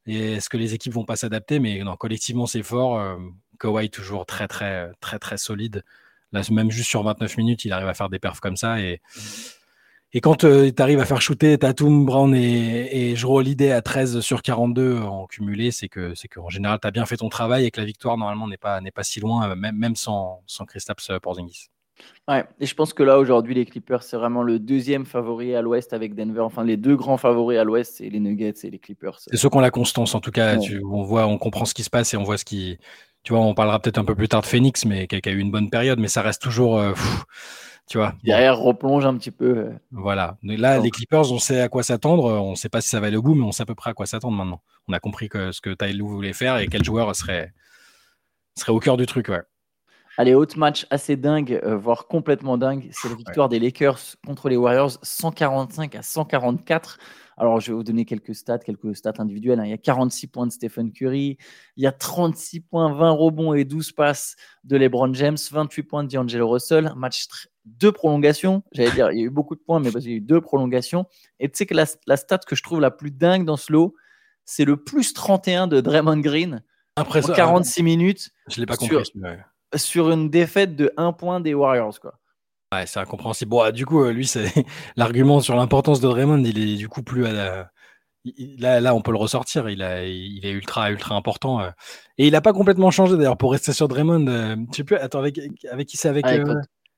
et 0.06 0.32
est-ce 0.34 0.48
que 0.48 0.56
les 0.56 0.72
équipes 0.72 0.94
vont 0.94 1.04
pas 1.04 1.16
s'adapter? 1.16 1.58
Mais 1.58 1.80
non, 1.84 1.96
collectivement, 1.96 2.46
c'est 2.46 2.62
fort. 2.62 3.18
Kawhi 3.60 3.90
toujours 3.90 4.24
très 4.24 4.48
très 4.48 4.90
très 5.00 5.18
très 5.18 5.36
solide. 5.36 5.84
Là, 6.32 6.42
même 6.50 6.70
juste 6.70 6.88
sur 6.88 7.02
29 7.02 7.36
minutes, 7.36 7.64
il 7.64 7.72
arrive 7.72 7.88
à 7.88 7.94
faire 7.94 8.08
des 8.08 8.18
perfs 8.18 8.40
comme 8.40 8.56
ça. 8.56 8.80
Et, 8.80 9.00
et 10.12 10.20
quand 10.20 10.44
euh, 10.44 10.70
tu 10.74 10.82
arrives 10.82 11.00
à 11.00 11.04
faire 11.04 11.20
shooter 11.20 11.58
Tatum, 11.58 12.04
Brown 12.04 12.34
et, 12.34 13.10
et 13.10 13.16
Jero 13.16 13.38
Holiday 13.38 13.72
à 13.72 13.82
13 13.82 14.20
sur 14.20 14.42
42 14.42 15.00
en 15.00 15.26
cumulé, 15.26 15.70
c'est 15.70 15.88
que 15.88 16.14
c'est 16.14 16.28
qu'en 16.28 16.48
général, 16.48 16.78
tu 16.80 16.88
as 16.88 16.90
bien 16.90 17.06
fait 17.06 17.16
ton 17.16 17.28
travail 17.28 17.66
et 17.66 17.70
que 17.70 17.80
la 17.80 17.86
victoire, 17.86 18.16
normalement, 18.16 18.48
n'est 18.48 18.56
pas, 18.56 18.80
n'est 18.80 18.90
pas 18.90 19.04
si 19.04 19.20
loin, 19.20 19.54
même, 19.54 19.76
même 19.76 19.96
sans, 19.96 20.42
sans 20.46 20.64
Kristaps 20.64 21.10
Porzingis. 21.22 21.68
Ouais, 22.28 22.44
et 22.60 22.66
je 22.66 22.74
pense 22.74 22.92
que 22.92 23.02
là, 23.02 23.18
aujourd'hui, 23.18 23.54
les 23.54 23.64
Clippers, 23.64 24.02
c'est 24.02 24.16
vraiment 24.16 24.42
le 24.42 24.58
deuxième 24.58 25.06
favori 25.06 25.54
à 25.54 25.62
l'ouest 25.62 25.92
avec 25.92 26.14
Denver. 26.14 26.40
Enfin, 26.40 26.64
les 26.64 26.76
deux 26.76 26.96
grands 26.96 27.16
favoris 27.16 27.58
à 27.58 27.64
l'ouest, 27.64 27.94
c'est 27.96 28.08
les 28.08 28.20
Nuggets 28.20 28.54
et 28.62 28.70
les 28.70 28.78
Clippers. 28.78 29.18
C'est 29.18 29.36
ceux 29.36 29.48
qui 29.48 29.56
ont 29.56 29.60
la 29.60 29.70
constance, 29.70 30.14
en 30.14 30.20
tout 30.20 30.30
cas. 30.30 30.56
on 30.84 31.02
voit, 31.02 31.26
on 31.26 31.38
comprend 31.38 31.64
ce 31.64 31.74
qui 31.74 31.82
se 31.82 31.90
passe 31.90 32.12
et 32.14 32.16
on 32.16 32.24
voit 32.24 32.38
ce 32.38 32.44
qui, 32.44 32.78
tu 33.22 33.32
vois, 33.32 33.42
on 33.42 33.54
parlera 33.54 33.80
peut-être 33.80 33.98
un 33.98 34.04
peu 34.04 34.14
plus 34.14 34.28
tard 34.28 34.42
de 34.42 34.46
Phoenix, 34.46 34.84
mais 34.84 35.06
qui 35.06 35.16
a, 35.16 35.32
eu 35.32 35.38
une 35.38 35.50
bonne 35.50 35.70
période, 35.70 35.98
mais 35.98 36.08
ça 36.08 36.22
reste 36.22 36.42
toujours. 36.42 36.78
Euh, 36.78 36.92
tu 37.88 37.98
vois. 37.98 38.14
Derrière, 38.22 38.58
replonge 38.58 39.06
un 39.06 39.16
petit 39.16 39.30
peu. 39.30 39.58
Euh. 39.58 39.72
Voilà. 39.90 40.36
là, 40.42 40.78
les 40.78 40.90
Clippers, 40.90 41.32
on 41.32 41.38
sait 41.38 41.60
à 41.60 41.68
quoi 41.68 41.82
s'attendre. 41.82 42.24
On 42.24 42.50
ne 42.50 42.56
sait 42.56 42.68
pas 42.68 42.80
si 42.80 42.88
ça 42.88 43.00
va 43.00 43.06
aller 43.06 43.16
au 43.16 43.22
bout, 43.22 43.34
mais 43.34 43.44
on 43.44 43.52
sait 43.52 43.62
à 43.62 43.66
peu 43.66 43.74
près 43.74 43.90
à 43.90 43.94
quoi 43.94 44.06
s'attendre 44.06 44.36
maintenant. 44.36 44.62
On 44.88 44.92
a 44.92 45.00
compris 45.00 45.28
que, 45.28 45.52
ce 45.52 45.60
que 45.60 45.70
Tyloo 45.70 46.06
voulait 46.06 46.32
faire 46.32 46.58
et 46.58 46.68
quel 46.68 46.84
joueur 46.84 47.14
serait, 47.16 47.52
serait 48.56 48.72
au 48.72 48.80
cœur 48.80 48.96
du 48.96 49.06
truc. 49.06 49.28
Ouais. 49.28 49.42
Allez, 50.20 50.34
autre 50.34 50.58
match 50.58 50.84
assez 50.90 51.16
dingue, 51.16 51.60
euh, 51.62 51.76
voire 51.76 52.08
complètement 52.08 52.58
dingue, 52.58 52.88
c'est 52.90 53.08
la 53.08 53.14
victoire 53.14 53.48
des 53.48 53.60
Lakers 53.60 54.00
contre 54.26 54.48
les 54.48 54.56
Warriors, 54.56 54.98
145 55.00 55.94
à 55.94 56.02
144. 56.02 56.98
Alors, 57.36 57.60
je 57.60 57.70
vais 57.70 57.76
vous 57.76 57.84
donner 57.84 58.04
quelques 58.04 58.34
stats, 58.34 58.58
quelques 58.58 58.96
stats 58.96 59.12
individuelles. 59.18 59.60
Hein. 59.60 59.66
Il 59.66 59.70
y 59.70 59.74
a 59.74 59.78
46 59.78 60.26
points 60.26 60.46
de 60.48 60.50
Stephen 60.50 60.90
Curry, 60.90 61.38
il 61.76 61.84
y 61.84 61.86
a 61.86 61.92
36 61.92 62.62
points, 62.62 62.92
20 62.92 63.10
rebonds 63.10 63.54
et 63.54 63.64
12 63.64 63.92
passes 63.92 64.34
de 64.64 64.76
LeBron 64.76 65.14
James, 65.14 65.36
28 65.52 65.82
points 65.84 66.02
de 66.02 66.08
D'Angelo 66.10 66.48
Russell, 66.48 66.92
match 66.96 67.28
deux 67.78 67.92
prolongations. 67.92 68.62
J'allais 68.72 68.90
dire, 68.90 69.10
il 69.12 69.18
y 69.18 69.22
a 69.22 69.24
eu 69.24 69.30
beaucoup 69.30 69.54
de 69.54 69.60
points, 69.60 69.80
mais 69.80 69.90
parce 69.90 70.04
qu'il 70.04 70.12
y 70.12 70.14
a 70.14 70.18
eu 70.18 70.22
deux 70.22 70.40
prolongations. 70.40 71.06
Et 71.40 71.48
tu 71.48 71.56
sais 71.56 71.66
que 71.66 71.74
la, 71.74 71.86
stat 72.16 72.38
que 72.38 72.56
je 72.56 72.62
trouve 72.62 72.80
la 72.80 72.90
plus 72.90 73.10
dingue 73.10 73.44
dans 73.44 73.56
ce 73.56 73.72
lot, 73.72 73.94
c'est 74.44 74.64
le 74.64 74.76
plus 74.76 75.12
31 75.12 75.66
de 75.66 75.80
Draymond 75.80 76.20
Green 76.20 76.62
Après 76.96 77.28
en 77.28 77.32
46 77.32 77.82
minutes. 77.82 78.30
Je 78.48 78.60
l'ai 78.60 78.66
pas 78.66 78.76
compris. 78.76 78.96
Sur, 79.76 80.10
une 80.10 80.30
défaite 80.30 80.76
de 80.76 80.92
1 80.96 81.12
point 81.12 81.40
des 81.40 81.52
Warriors, 81.52 82.00
quoi. 82.00 82.14
Ouais, 82.72 82.86
c'est 82.86 83.00
incompréhensible. 83.00 83.50
Bon, 83.50 83.70
du 83.70 83.86
coup, 83.86 84.02
euh, 84.02 84.12
lui, 84.12 84.26
c'est 84.26 84.46
l'argument 84.96 85.40
sur 85.40 85.56
l'importance 85.56 86.00
de 86.00 86.08
Draymond, 86.08 86.42
il 86.44 86.58
est 86.58 86.76
du 86.76 86.88
coup 86.88 87.02
plus 87.02 87.26
à 87.26 87.32
la... 87.32 87.70
Là, 88.58 88.80
là, 88.80 88.94
on 88.94 89.00
peut 89.00 89.12
le 89.12 89.16
ressortir. 89.16 89.70
Il, 89.70 89.82
a, 89.82 90.04
il 90.04 90.44
est 90.44 90.50
ultra, 90.50 90.90
ultra 90.90 91.14
important. 91.14 91.60
Euh. 91.60 91.70
Et 92.18 92.26
il 92.26 92.32
n'a 92.32 92.42
pas 92.42 92.52
complètement 92.52 92.90
changé 92.90 93.16
d'ailleurs. 93.16 93.38
Pour 93.38 93.52
rester 93.52 93.72
sur 93.72 93.88
Draymond, 93.88 94.26
euh, 94.26 94.56
je 94.70 94.76
sais 94.76 94.84
plus. 94.84 94.96
Attends, 94.96 95.20
avec, 95.20 95.40
avec 95.70 95.88
qui 95.88 95.96
c'est 95.96 96.08
avec, 96.08 96.26
avec, 96.26 96.46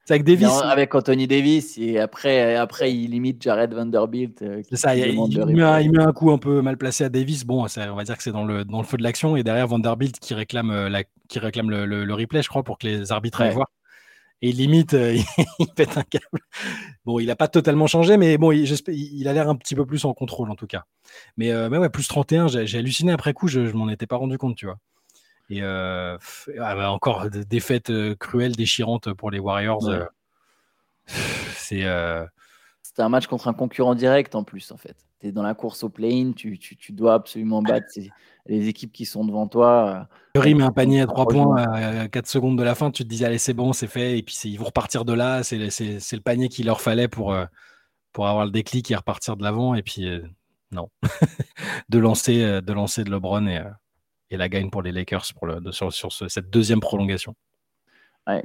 avec, 0.09 0.25
Davis 0.25 0.49
Avec 0.65 0.95
Anthony 0.95 1.27
Davis. 1.27 1.79
Et 1.79 1.99
après, 1.99 2.57
après 2.57 2.93
il 2.93 3.11
limite 3.11 3.43
Jared 3.43 3.73
Vanderbilt. 3.73 4.45
c'est 4.69 4.77
ça. 4.77 4.97
Il, 4.97 5.15
met 5.15 5.63
un, 5.63 5.81
il, 5.81 5.93
met 5.93 6.03
un, 6.03 6.13
coup 6.13 6.31
un 6.31 6.39
peu 6.39 6.63
mal 6.63 6.77
placé 6.77 7.05
à 7.05 7.09
Davis. 7.09 7.45
Bon, 7.45 7.65
on 7.65 7.95
va 7.95 8.05
dire 8.05 8.17
que 8.17 8.23
c'est 8.23 8.33
dans 8.33 8.45
le, 8.45 8.65
dans 8.65 8.79
le 8.79 8.87
feu 8.87 8.97
de 8.97 9.03
l'action. 9.03 9.37
Et 9.37 9.43
derrière 9.43 9.67
Vanderbilt 9.67 10.19
qui 10.19 10.35
réclame, 10.35 10.89
la, 10.89 11.05
qui 11.29 11.39
réclame 11.39 11.71
le, 11.71 11.85
le, 11.85 12.15
replay, 12.15 12.43
je 12.43 12.49
crois, 12.49 12.63
pour 12.63 12.79
que 12.79 12.87
les 12.87 13.13
arbitres 13.13 13.41
aillent 13.41 13.55
voir 13.55 13.69
et 14.43 14.53
limite, 14.53 14.95
euh, 14.95 15.17
il 15.59 15.67
pète 15.69 15.97
un 15.97 16.03
câble. 16.03 16.41
Bon, 17.05 17.19
il 17.19 17.27
n'a 17.27 17.37
pas 17.37 17.49
totalement 17.49 17.87
changé, 17.87 18.17
mais 18.17 18.39
bon, 18.39 18.53
il, 18.53 18.65
il 18.89 19.29
a 19.29 19.33
l'air 19.33 19.49
un 19.49 19.57
petit 19.57 19.75
peu 19.75 19.85
plus 19.85 20.05
en 20.05 20.15
contrôle 20.15 20.51
en 20.51 20.55
tout 20.55 20.67
cas. 20.67 20.85
Mais, 21.37 21.51
euh, 21.51 21.69
ouais, 21.69 21.91
plus 21.91 22.09
31, 22.09 22.49
j'ai 22.49 22.79
halluciné 22.79 23.13
après 23.13 23.33
coup, 23.33 23.49
je, 23.49 23.61
ne 23.61 23.73
m'en 23.73 23.89
étais 23.89 24.07
pas 24.07 24.17
rendu 24.17 24.39
compte, 24.39 24.57
tu 24.57 24.67
vois. 24.67 24.79
Et 25.51 25.63
euh, 25.63 26.17
ah 26.59 26.75
bah, 26.75 26.91
encore 26.91 27.29
des 27.29 27.45
défaites 27.45 27.93
cruelles, 28.19 28.55
déchirantes 28.57 29.13
pour 29.13 29.31
les 29.31 29.39
Warriors. 29.39 29.89
c'est. 31.07 31.85
C'était 32.83 33.03
un 33.03 33.09
match 33.09 33.29
contre 33.29 33.47
un 33.47 33.53
concurrent 33.53 33.95
direct 33.95 34.35
en 34.35 34.43
plus, 34.43 34.73
en 34.73 34.77
fait. 34.77 34.97
Tu 35.21 35.29
es 35.29 35.33
dans 35.33 35.45
la 35.45 35.55
course 35.55 35.85
au 35.85 35.89
play-in, 35.91 36.33
tu, 36.33 36.59
tu, 36.59 36.77
tu, 36.77 36.93
dois 36.93 37.15
absolument 37.15 37.63
battre 37.63 37.87
les 38.47 38.69
équipes 38.69 38.93
qui 38.93 39.05
sont 39.05 39.25
devant 39.25 39.47
toi. 39.47 40.09
Curry 40.35 40.55
met 40.55 40.65
un 40.65 40.73
panier 40.73 41.03
à 41.03 41.07
3 41.07 41.27
points 41.27 41.57
à 41.57 42.09
4 42.09 42.27
secondes 42.27 42.59
de 42.59 42.63
la 42.63 42.75
fin, 42.75 42.91
tu 42.91 43.05
te 43.05 43.09
dis 43.09 43.25
allez 43.25 43.39
c'est 43.39 43.55
bon, 43.55 43.73
c'est 43.73 43.87
fait, 43.87 44.19
et 44.19 44.23
puis 44.23 44.37
ils 44.45 44.57
vont 44.57 44.67
repartir 44.67 45.05
de 45.05 45.13
là, 45.13 45.43
c'est 45.43 45.59
le 45.59 46.21
panier 46.21 46.49
qu'il 46.49 46.67
leur 46.67 46.81
fallait 46.81 47.09
pour, 47.09 47.33
euh, 47.33 47.45
pour 48.13 48.27
avoir 48.27 48.45
le 48.45 48.51
déclic 48.51 48.91
et 48.91 48.97
repartir 48.97 49.37
de 49.37 49.45
l'avant, 49.45 49.75
et 49.75 49.83
puis 49.83 50.09
euh, 50.09 50.23
non, 50.73 50.89
de, 51.89 51.99
lancer, 51.99 52.43
euh, 52.43 52.61
de 52.61 52.73
lancer 52.73 53.05
de 53.05 53.11
LeBron 53.11 53.47
et, 53.47 53.61
et 54.31 54.37
la 54.37 54.49
gagne 54.49 54.71
pour 54.71 54.83
les 54.83 54.93
Lakers 54.93 55.27
pour 55.35 55.47
le, 55.47 55.73
sur, 55.73 55.93
sur 55.93 56.13
cette 56.13 56.51
deuxième 56.51 56.81
prolongation. 56.81 57.35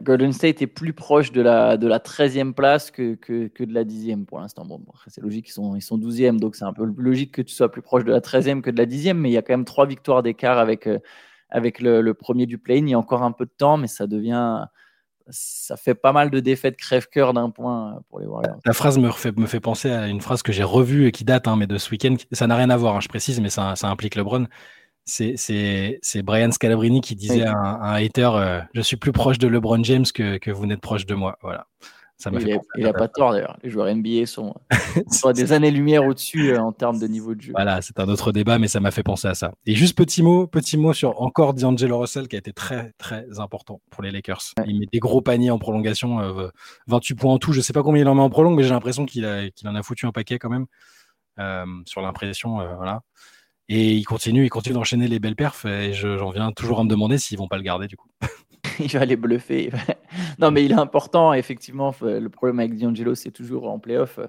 Golden 0.02 0.32
State 0.32 0.62
est 0.62 0.68
plus 0.68 0.94
proche 0.94 1.32
de 1.32 1.42
la, 1.42 1.78
de 1.78 1.88
la 1.88 2.00
13e 2.00 2.54
place 2.54 2.92
que, 2.92 3.16
que, 3.16 3.48
que 3.48 3.64
de 3.64 3.74
la 3.74 3.84
10e 3.84 4.26
pour 4.26 4.40
l'instant. 4.40 4.66
Bon, 4.66 4.82
c'est 5.08 5.22
logique, 5.22 5.50
ils 5.50 5.52
sont, 5.52 5.76
ils 5.76 5.82
sont 5.82 5.98
12e, 5.98 6.40
donc 6.40 6.56
c'est 6.56 6.66
un 6.66 6.74
peu 6.74 6.86
logique 6.98 7.32
que 7.34 7.42
tu 7.42 7.54
sois 7.54 7.70
plus 7.70 7.82
proche 7.82 8.04
de 8.04 8.12
la 8.12 8.20
13e 8.20 8.62
que 8.62 8.72
de 8.72 8.78
la 8.78 8.86
10e, 8.86 9.14
mais 9.14 9.30
il 9.30 9.34
y 9.34 9.38
a 9.38 9.42
quand 9.42 9.54
même 9.54 9.66
trois 9.66 9.86
victoires 9.86 10.24
d'écart 10.24 10.58
avec, 10.58 10.88
euh, 10.88 11.00
avec 11.50 11.80
le, 11.80 12.14
premier 12.14 12.46
du 12.46 12.58
play 12.58 12.80
Il 12.80 12.90
y 12.90 12.94
a 12.94 13.00
encore 13.00 13.24
un 13.24 13.32
peu 13.32 13.46
de 13.46 13.54
temps, 13.56 13.78
mais 13.78 13.88
ça 13.88 14.08
devient. 14.08 14.66
Ça 15.28 15.76
fait 15.76 15.96
pas 15.96 16.14
mal 16.14 16.30
de 16.30 16.40
défaites 16.40 16.78
crève-cœur 16.78 17.34
d'un 17.34 17.50
point 17.50 18.00
pour 18.10 18.20
les 18.20 18.28
Warriors. 18.28 18.58
La 18.64 18.74
phrase 18.74 19.00
me 19.00 19.10
fait, 19.10 19.36
me 19.36 19.48
fait 19.48 19.60
penser 19.60 19.90
à 19.90 20.08
une 20.08 20.22
phrase 20.22 20.44
que 20.44 20.52
j'ai 20.52 20.64
revue 20.64 21.08
et 21.08 21.12
qui 21.12 21.24
date, 21.24 21.48
hein, 21.48 21.56
mais 21.56 21.66
de 21.66 21.80
ce 21.80 21.90
week-end. 21.90 22.16
Ça 22.32 22.46
n'a 22.46 22.56
rien 22.56 22.70
à 22.70 22.78
voir, 22.78 22.96
hein, 22.96 23.00
je 23.02 23.08
précise, 23.08 23.42
mais 23.42 23.50
ça, 23.50 23.76
ça 23.76 23.90
implique 23.90 24.14
LeBron 24.14 24.46
c'est 25.06 26.24
Brian 26.24 26.52
Scalabrini 26.52 27.02
qui 27.02 27.16
disait 27.16 27.44
à 27.44 27.56
un, 27.56 27.94
hater 27.94 28.30
euh, 28.36 28.62
Je 28.74 28.82
suis 28.82 28.98
plus 28.98 29.12
proche 29.12 29.38
de 29.38 29.48
LeBron 29.48 29.84
James 29.84 30.06
que, 30.14 30.38
que 30.38 30.52
vous 30.52 30.66
n'êtes 30.66 30.82
proche 30.82 31.06
de 31.06 31.16
moi. 31.16 31.38
Voilà. 31.42 31.68
Ça 32.18 32.32
il 32.34 32.84
n'a 32.84 32.94
pas 32.94 33.10
tort 33.10 33.34
d'ailleurs. 33.34 33.58
Les 33.62 33.70
joueurs 33.70 33.94
NBA 33.94 34.26
sont, 34.26 34.56
sont 35.12 35.32
des 35.32 35.52
années-lumière 35.52 36.06
au-dessus 36.06 36.52
euh, 36.52 36.62
en 36.62 36.72
termes 36.72 36.98
de 36.98 37.08
niveau 37.08 37.36
de 37.36 37.42
jeu. 37.42 37.52
Voilà, 37.54 37.82
c'est 37.82 38.00
un 38.00 38.08
autre 38.08 38.32
débat, 38.32 38.58
mais 38.58 38.70
ça 38.70 38.80
m'a 38.80 38.92
fait 38.92 39.04
penser 39.04 39.28
à 39.28 39.34
ça. 39.34 39.52
Et 39.66 39.76
juste 39.76 39.98
petit 39.98 40.24
mot, 40.24 40.48
petit 40.48 40.78
mot 40.78 40.94
sur 40.94 41.22
encore 41.22 41.54
D'Angelo 41.54 42.00
Russell 42.00 42.30
qui 42.30 42.38
a 42.38 42.40
été 42.40 42.54
très 42.54 42.94
très 42.98 43.40
important 43.40 43.82
pour 43.90 44.02
les 44.02 44.12
Lakers. 44.12 44.54
Il 44.66 44.80
met 44.80 44.86
des 44.92 45.00
gros 45.00 45.22
paniers 45.22 45.52
en 45.52 45.60
prolongation, 45.60 46.20
28 46.88 47.14
euh, 47.14 47.18
points 47.18 47.34
en 47.34 47.38
tout. 47.38 47.52
Je 47.52 47.60
sais 47.60 47.74
pas 47.74 47.84
combien 47.84 48.04
il 48.04 48.08
en 48.08 48.16
met 48.16 48.22
en 48.22 48.30
prolong, 48.30 48.56
mais 48.56 48.64
j'ai 48.64 48.70
l'impression 48.70 49.06
qu'il 49.06 49.26
en 49.26 49.76
a 49.76 49.84
foutu 49.84 50.06
un 50.06 50.14
paquet 50.14 50.40
quand 50.40 50.50
même. 50.50 50.68
sur 51.86 52.02
l'impression, 52.02 52.66
voilà. 52.78 53.02
Et 53.68 53.94
il 53.94 54.04
continue, 54.04 54.46
il 54.46 54.50
continue 54.50 54.76
d'enchaîner 54.76 55.08
les 55.08 55.20
belles 55.20 55.36
perfs. 55.36 55.66
Et 55.66 55.94
j'en 55.94 56.30
viens 56.30 56.52
toujours 56.52 56.80
à 56.80 56.84
me 56.84 56.90
demander 56.90 57.18
s'ils 57.18 57.38
vont 57.38 57.48
pas 57.48 57.58
le 57.58 57.64
garder 57.64 57.88
du 57.88 57.98
coup. 57.98 58.10
il 58.80 58.92
va 58.92 59.06
les 59.06 59.16
bluffer. 59.16 59.72
non, 60.40 60.52
mais 60.52 60.66
il 60.66 60.72
est 60.72 60.76
important. 60.76 61.34
Effectivement, 61.34 61.94
le 62.02 62.28
problème 62.28 62.60
avec 62.60 62.78
D'Angelo, 62.78 63.16
c'est 63.16 63.32
toujours 63.32 63.70
en 63.70 63.80
playoff. 63.80 64.20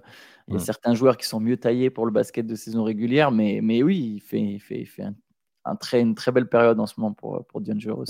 Il 0.49 0.55
y 0.55 0.57
a 0.57 0.61
mm. 0.61 0.65
certains 0.65 0.95
joueurs 0.95 1.17
qui 1.17 1.27
sont 1.27 1.41
mieux 1.41 1.57
taillés 1.57 1.91
pour 1.91 2.07
le 2.07 2.13
basket 2.13 2.47
de 2.47 2.55
saison 2.55 2.85
régulière, 2.85 3.31
mais, 3.31 3.61
mais 3.63 3.83
oui, 3.83 4.15
il 4.17 4.21
fait, 4.21 4.41
il 4.41 4.61
fait, 4.61 4.85
fait 4.85 5.05
un, 5.65 5.77
très, 5.77 6.01
une 6.01 6.15
très 6.15 6.33
belle 6.33 6.49
période 6.49 6.81
en 6.81 6.87
ce 6.87 6.95
moment 6.99 7.13
pour, 7.13 7.45
pour 7.47 7.61
D'Angelo. 7.61 8.05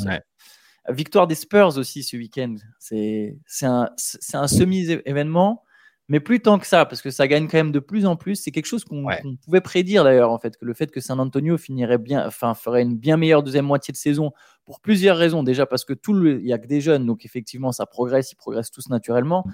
Victoire 0.88 1.26
des 1.26 1.34
Spurs 1.34 1.76
aussi 1.78 2.04
ce 2.04 2.16
week-end. 2.16 2.54
C'est 2.78 3.36
un, 3.62 3.90
un 4.34 4.46
semi-événement 4.46 5.64
mais 6.08 6.20
plus 6.20 6.40
tant 6.40 6.58
que 6.58 6.66
ça, 6.66 6.84
parce 6.84 7.02
que 7.02 7.10
ça 7.10 7.26
gagne 7.26 7.48
quand 7.48 7.58
même 7.58 7.72
de 7.72 7.80
plus 7.80 8.06
en 8.06 8.16
plus. 8.16 8.36
C'est 8.36 8.52
quelque 8.52 8.66
chose 8.66 8.84
qu'on 8.84 9.04
pouvait 9.44 9.60
prédire 9.60 10.04
d'ailleurs, 10.04 10.30
en 10.30 10.38
fait, 10.38 10.56
que 10.56 10.64
le 10.64 10.72
fait 10.72 10.90
que 10.90 11.00
San 11.00 11.18
Antonio 11.18 11.58
finirait 11.58 11.98
bien, 11.98 12.24
enfin, 12.26 12.54
ferait 12.54 12.82
une 12.82 12.96
bien 12.96 13.16
meilleure 13.16 13.42
deuxième 13.42 13.66
moitié 13.66 13.92
de 13.92 13.96
saison 13.96 14.32
pour 14.64 14.80
plusieurs 14.80 15.16
raisons. 15.16 15.42
Déjà 15.42 15.66
parce 15.66 15.84
que 15.84 15.92
tout 15.92 16.12
le, 16.12 16.40
il 16.40 16.46
y 16.46 16.52
a 16.52 16.58
que 16.58 16.68
des 16.68 16.80
jeunes, 16.80 17.06
donc 17.06 17.24
effectivement, 17.24 17.72
ça 17.72 17.86
progresse, 17.86 18.30
ils 18.32 18.36
progressent 18.36 18.70
tous 18.70 18.88
naturellement. 18.88 19.44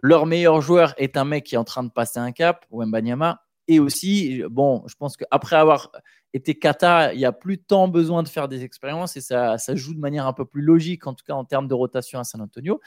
Leur 0.00 0.26
meilleur 0.26 0.60
joueur 0.62 0.94
est 0.96 1.16
un 1.16 1.24
mec 1.24 1.44
qui 1.44 1.56
est 1.56 1.58
en 1.58 1.64
train 1.64 1.84
de 1.84 1.90
passer 1.90 2.18
un 2.18 2.32
cap, 2.32 2.64
Wembanyama. 2.70 3.42
Et 3.70 3.80
aussi, 3.80 4.42
bon, 4.48 4.82
je 4.86 4.94
pense 4.94 5.18
qu'après 5.18 5.56
avoir 5.56 5.92
été 6.32 6.54
kata, 6.54 7.12
il 7.12 7.18
n'y 7.18 7.26
a 7.26 7.32
plus 7.32 7.58
tant 7.58 7.86
besoin 7.86 8.22
de 8.22 8.28
faire 8.28 8.48
des 8.48 8.64
expériences 8.64 9.16
et 9.18 9.20
ça, 9.20 9.58
ça 9.58 9.74
joue 9.74 9.92
de 9.92 9.98
manière 9.98 10.26
un 10.26 10.32
peu 10.32 10.46
plus 10.46 10.62
logique, 10.62 11.06
en 11.06 11.12
tout 11.12 11.24
cas 11.26 11.34
en 11.34 11.44
termes 11.44 11.68
de 11.68 11.74
rotation 11.74 12.18
à 12.18 12.24
San 12.24 12.40
Antonio. 12.40 12.80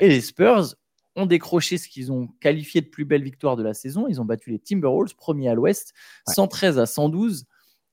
Et 0.00 0.08
les 0.08 0.20
Spurs, 0.20 0.74
ont 1.16 1.26
décroché 1.26 1.78
ce 1.78 1.88
qu'ils 1.88 2.12
ont 2.12 2.28
qualifié 2.40 2.80
de 2.82 2.86
plus 2.86 3.04
belle 3.04 3.22
victoire 3.22 3.56
de 3.56 3.62
la 3.62 3.74
saison. 3.74 4.06
Ils 4.08 4.20
ont 4.20 4.24
battu 4.24 4.50
les 4.50 4.58
Timberwolves, 4.58 5.16
premier 5.16 5.48
à 5.48 5.54
l'ouest, 5.54 5.94
113 6.28 6.78
à 6.78 6.86
112, 6.86 7.46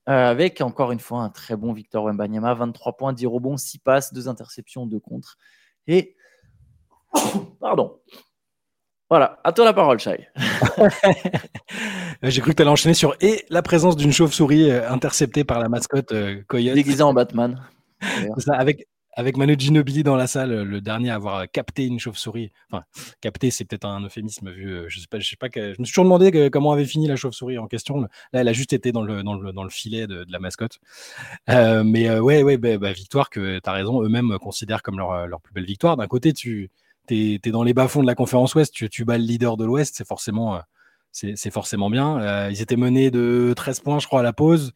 euh, 0.08 0.12
avec 0.12 0.60
encore 0.60 0.92
une 0.92 1.00
fois 1.00 1.22
un 1.22 1.30
très 1.30 1.56
bon 1.56 1.72
Victor 1.72 2.04
Wembanyama, 2.04 2.54
23 2.54 2.96
points, 2.96 3.12
10 3.12 3.26
rebonds, 3.26 3.56
6 3.56 3.78
passes, 3.78 4.12
2 4.12 4.28
interceptions, 4.28 4.86
2 4.86 5.00
contre. 5.00 5.38
Et. 5.86 6.16
Pardon. 7.60 7.98
Voilà, 9.10 9.38
à 9.44 9.52
toi 9.52 9.64
la 9.64 9.72
parole, 9.72 9.98
Shai. 9.98 10.28
J'ai 12.22 12.40
cru 12.40 12.50
que 12.50 12.56
tu 12.56 12.62
allais 12.62 12.70
enchaîner 12.70 12.94
sur 12.94 13.14
et 13.20 13.44
la 13.50 13.62
présence 13.62 13.96
d'une 13.96 14.12
chauve-souris 14.12 14.70
euh, 14.70 14.90
interceptée 14.90 15.44
par 15.44 15.60
la 15.60 15.68
mascotte 15.68 16.12
euh, 16.12 16.42
Coyote. 16.48 16.74
Déguisée 16.74 17.02
en 17.02 17.12
Batman. 17.12 17.62
Ça, 18.38 18.54
avec, 18.54 18.88
avec 19.16 19.36
Manu 19.36 19.54
Ginobili 19.58 20.02
dans 20.02 20.16
la 20.16 20.26
salle, 20.26 20.62
le 20.62 20.80
dernier 20.80 21.10
à 21.10 21.14
avoir 21.14 21.48
capté 21.50 21.86
une 21.86 21.98
chauve-souris. 21.98 22.50
Enfin, 22.70 22.84
capté, 23.20 23.50
c'est 23.50 23.64
peut-être 23.64 23.84
un 23.84 24.04
euphémisme 24.04 24.50
vu. 24.50 24.70
Euh, 24.72 24.86
je 24.88 24.98
sais 24.98 25.06
sais 25.20 25.36
pas. 25.36 25.48
Je 25.54 25.80
me 25.80 25.84
suis 25.84 25.92
toujours 25.92 26.04
demandé 26.04 26.50
comment 26.50 26.72
avait 26.72 26.84
fini 26.84 27.06
la 27.06 27.16
chauve-souris 27.16 27.58
en 27.58 27.68
question. 27.68 28.00
Là, 28.00 28.08
elle 28.32 28.48
a 28.48 28.52
juste 28.52 28.72
été 28.72 28.90
dans 28.90 29.02
le, 29.02 29.22
dans 29.22 29.34
le, 29.34 29.52
dans 29.52 29.62
le 29.62 29.70
filet 29.70 30.06
de, 30.06 30.26
la 30.28 30.38
mascotte. 30.40 30.80
Euh, 31.48 31.84
mais 31.84 32.08
euh, 32.08 32.20
ouais, 32.20 32.42
ouais, 32.42 32.56
bah, 32.56 32.76
bah, 32.78 32.92
victoire 32.92 33.30
que 33.30 33.60
tu 33.60 33.70
as 33.70 33.72
raison, 33.72 34.02
eux-mêmes 34.02 34.36
considèrent 34.40 34.82
comme 34.82 34.98
leur, 34.98 35.26
leur, 35.28 35.40
plus 35.40 35.54
belle 35.54 35.66
victoire. 35.66 35.96
D'un 35.96 36.08
côté, 36.08 36.32
tu 36.32 36.70
es, 37.10 37.38
dans 37.38 37.62
les 37.62 37.74
bas-fonds 37.74 38.02
de 38.02 38.06
la 38.06 38.16
conférence 38.16 38.54
Ouest, 38.54 38.72
tu, 38.74 39.04
bats 39.04 39.18
le 39.18 39.24
leader 39.24 39.56
de 39.56 39.64
l'Ouest, 39.64 39.94
c'est 39.96 40.06
forcément, 40.06 40.60
c'est 41.12 41.50
forcément 41.52 41.90
bien. 41.90 42.48
ils 42.50 42.60
étaient 42.62 42.76
menés 42.76 43.10
de 43.12 43.52
13 43.54 43.80
points, 43.80 43.98
je 44.00 44.06
crois, 44.06 44.20
à 44.20 44.22
la 44.24 44.32
pause. 44.32 44.72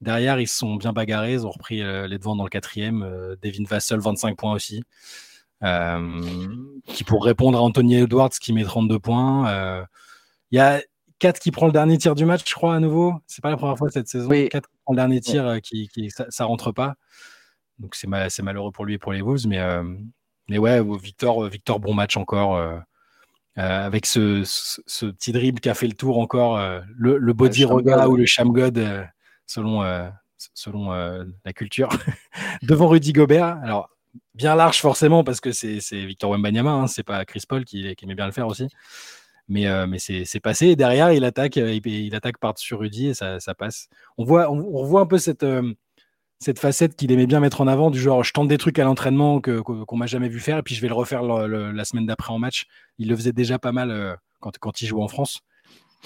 Derrière, 0.00 0.40
ils 0.40 0.48
se 0.48 0.56
sont 0.56 0.76
bien 0.76 0.92
bagarrés. 0.92 1.34
Ils 1.34 1.46
ont 1.46 1.50
repris 1.50 1.82
euh, 1.82 2.06
les 2.06 2.18
devants 2.18 2.36
dans 2.36 2.44
le 2.44 2.50
quatrième. 2.50 3.02
Euh, 3.02 3.36
Devin 3.42 3.64
Vassell, 3.64 4.00
25 4.00 4.36
points 4.36 4.52
aussi. 4.52 4.82
Euh, 5.62 6.22
qui 6.86 7.04
pour 7.04 7.22
répondre 7.22 7.58
à 7.58 7.60
Anthony 7.60 7.96
Edwards 7.96 8.30
qui 8.30 8.54
met 8.54 8.64
32 8.64 8.98
points. 8.98 9.84
Il 10.50 10.56
y 10.56 10.60
a 10.60 10.80
4 11.18 11.38
qui 11.38 11.50
prend 11.50 11.66
le 11.66 11.72
dernier 11.72 11.98
tir 11.98 12.14
du 12.14 12.24
match, 12.24 12.48
je 12.48 12.54
crois, 12.54 12.74
à 12.74 12.80
nouveau. 12.80 13.14
C'est 13.26 13.42
pas 13.42 13.50
la 13.50 13.58
première 13.58 13.76
fois 13.76 13.90
cette 13.90 14.08
saison. 14.08 14.30
4 14.30 14.50
qui 14.50 14.76
prend 14.84 14.94
le 14.94 14.96
dernier 14.96 15.20
tir, 15.20 15.60
qui, 15.62 15.90
ça, 16.10 16.24
ça, 16.30 16.46
rentre 16.46 16.72
pas. 16.72 16.94
Donc 17.78 17.94
c'est 17.94 18.06
malheureux 18.06 18.72
pour 18.72 18.86
lui 18.86 18.94
et 18.94 18.98
pour 18.98 19.12
les 19.12 19.20
Wolves. 19.20 19.46
Mais, 19.46 19.60
mais 20.48 20.56
ouais, 20.56 20.82
Victor, 20.98 21.44
Victor, 21.44 21.78
bon 21.78 21.92
match 21.92 22.16
encore. 22.16 22.58
avec 23.54 24.06
ce, 24.06 24.44
ce, 24.44 25.06
petit 25.06 25.32
dribble 25.32 25.60
qui 25.60 25.68
a 25.68 25.74
fait 25.74 25.88
le 25.88 25.94
tour 25.94 26.18
encore, 26.18 26.58
le, 26.96 27.18
le 27.18 27.32
body 27.34 27.66
roga 27.66 28.08
ou 28.08 28.16
le 28.16 28.24
shamgod 28.24 28.78
selon, 29.50 29.82
euh, 29.82 30.08
selon 30.54 30.92
euh, 30.92 31.24
la 31.44 31.52
culture, 31.52 31.88
devant 32.62 32.88
Rudy 32.88 33.12
Gobert. 33.12 33.58
Alors, 33.62 33.90
bien 34.34 34.54
large 34.54 34.80
forcément, 34.80 35.24
parce 35.24 35.40
que 35.40 35.52
c'est 35.52 35.78
Victor 35.92 36.30
Wembanyama, 36.30 36.70
hein, 36.70 36.86
c'est 36.86 37.02
pas 37.02 37.24
Chris 37.24 37.42
Paul 37.48 37.64
qui, 37.64 37.94
aimait 38.02 38.14
bien 38.14 38.26
le 38.26 38.32
faire 38.32 38.46
aussi. 38.46 38.68
Mais, 39.48 39.66
euh, 39.66 39.88
mais 39.88 39.98
c'est 39.98 40.40
passé. 40.40 40.76
Derrière, 40.76 41.12
il 41.12 41.24
attaque, 41.24 41.56
il, 41.56 42.14
attaque 42.14 42.38
par-dessus 42.38 42.74
Rudy 42.76 43.08
et 43.08 43.14
ça, 43.14 43.40
ça, 43.40 43.54
passe. 43.54 43.88
On 44.16 44.24
voit, 44.24 44.48
on, 44.48 44.62
revoit 44.78 45.00
un 45.00 45.06
peu 45.06 45.18
cette, 45.18 45.44
cette 46.38 46.60
facette 46.60 46.94
qu'il 46.94 47.10
aimait 47.10 47.26
bien 47.26 47.40
mettre 47.40 47.60
en 47.60 47.66
avant, 47.66 47.90
du 47.90 48.00
genre 48.00 48.22
je 48.22 48.32
tente 48.32 48.46
des 48.46 48.58
trucs 48.58 48.78
à 48.78 48.84
l'entraînement 48.84 49.40
qu'on 49.40 49.84
qu 49.84 49.96
m'a 49.96 50.06
jamais 50.06 50.28
vu 50.28 50.38
faire 50.38 50.58
et 50.58 50.62
puis 50.62 50.76
je 50.76 50.80
vais 50.80 50.86
le 50.86 50.94
refaire 50.94 51.24
la 51.24 51.84
semaine 51.84 52.06
d'après 52.06 52.32
en 52.32 52.38
match. 52.38 52.66
Il 52.98 53.08
le 53.08 53.16
faisait 53.16 53.32
déjà 53.32 53.58
pas 53.58 53.72
mal 53.72 54.16
quand, 54.38 54.56
quand 54.58 54.80
il 54.82 54.86
jouait 54.86 55.02
en 55.02 55.08
France. 55.08 55.40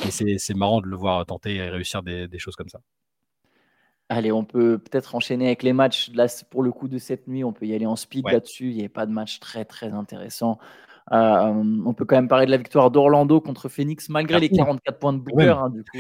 Et 0.07 0.39
c'est 0.39 0.55
marrant 0.55 0.81
de 0.81 0.87
le 0.87 0.97
voir 0.97 1.27
tenter 1.27 1.57
et 1.57 1.69
réussir 1.69 2.03
des 2.03 2.39
choses 2.39 2.57
comme 2.57 2.71
ça. 2.71 2.81
Allez, 4.15 4.31
on 4.31 4.45
peut 4.45 4.79
peut-être 4.79 5.17
enchaîner 5.17 5.47
avec 5.47 5.65
les 5.65 5.73
matchs. 5.73 6.13
Là, 6.15 6.27
pour 6.49 6.63
le 6.63 6.71
coup 6.71 6.87
de 6.87 6.99
cette 6.99 7.27
nuit, 7.27 7.43
on 7.43 7.53
peut 7.53 7.67
y 7.67 7.75
aller 7.75 7.85
en 7.85 7.97
speed 7.97 8.29
là-dessus. 8.29 8.71
Il 8.71 8.77
n'y 8.77 8.85
a 8.85 8.89
pas 8.89 9.07
de 9.07 9.11
match 9.11 9.41
très, 9.41 9.65
très 9.65 9.93
intéressant. 9.93 10.61
Euh, 11.11 11.53
on 11.85 11.95
peut 11.95 12.05
quand 12.05 12.15
même 12.15 12.29
parler 12.29 12.47
de 12.47 12.53
la 12.53 12.57
victoire 12.57 12.93
d'Orlando 12.93 13.41
contre 13.41 13.69
Phoenix, 13.69 14.09
malgré 14.09 14.39
les 14.39 14.51
44 14.51 15.01
points 15.01 15.15
de 15.15 15.19
Booker. 15.19 15.57
Hein, 15.59 15.71
du 15.71 15.83
coup, 15.83 15.99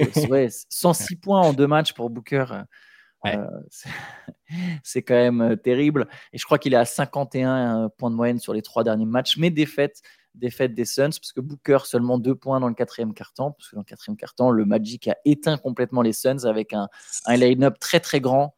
106 0.71 1.16
points 1.23 1.40
en 1.40 1.52
deux 1.54 1.66
matchs 1.66 1.92
pour 1.92 2.09
Booker. 2.09 2.44
Euh, 3.26 3.47
c'est 4.85 5.02
quand 5.02 5.14
même 5.14 5.40
euh, 5.40 5.56
terrible. 5.56 6.06
Et 6.33 6.38
je 6.38 6.44
crois 6.44 6.59
qu'il 6.59 6.73
est 6.73 6.76
à 6.76 6.85
51 6.85 7.90
points 7.99 8.11
de 8.12 8.16
moyenne 8.16 8.38
sur 8.38 8.54
les 8.54 8.62
trois 8.62 8.85
derniers 8.85 9.06
matchs. 9.06 9.38
Mais 9.38 9.50
défaite 9.50 10.02
défaite 10.34 10.74
des 10.74 10.84
Suns, 10.84 11.10
parce 11.10 11.32
que 11.32 11.40
Booker 11.40 11.78
seulement 11.84 12.18
deux 12.18 12.34
points 12.34 12.60
dans 12.60 12.68
le 12.68 12.74
quatrième 12.74 13.14
quart-temps, 13.14 13.52
parce 13.52 13.70
que 13.70 13.76
dans 13.76 13.82
le 13.82 13.86
quatrième 13.86 14.16
quart-temps, 14.16 14.50
le 14.50 14.64
Magic 14.64 15.08
a 15.08 15.16
éteint 15.24 15.56
complètement 15.56 16.02
les 16.02 16.12
Suns 16.12 16.44
avec 16.44 16.72
un, 16.72 16.88
un 17.26 17.36
line-up 17.36 17.78
très 17.78 18.00
très 18.00 18.20
grand. 18.20 18.54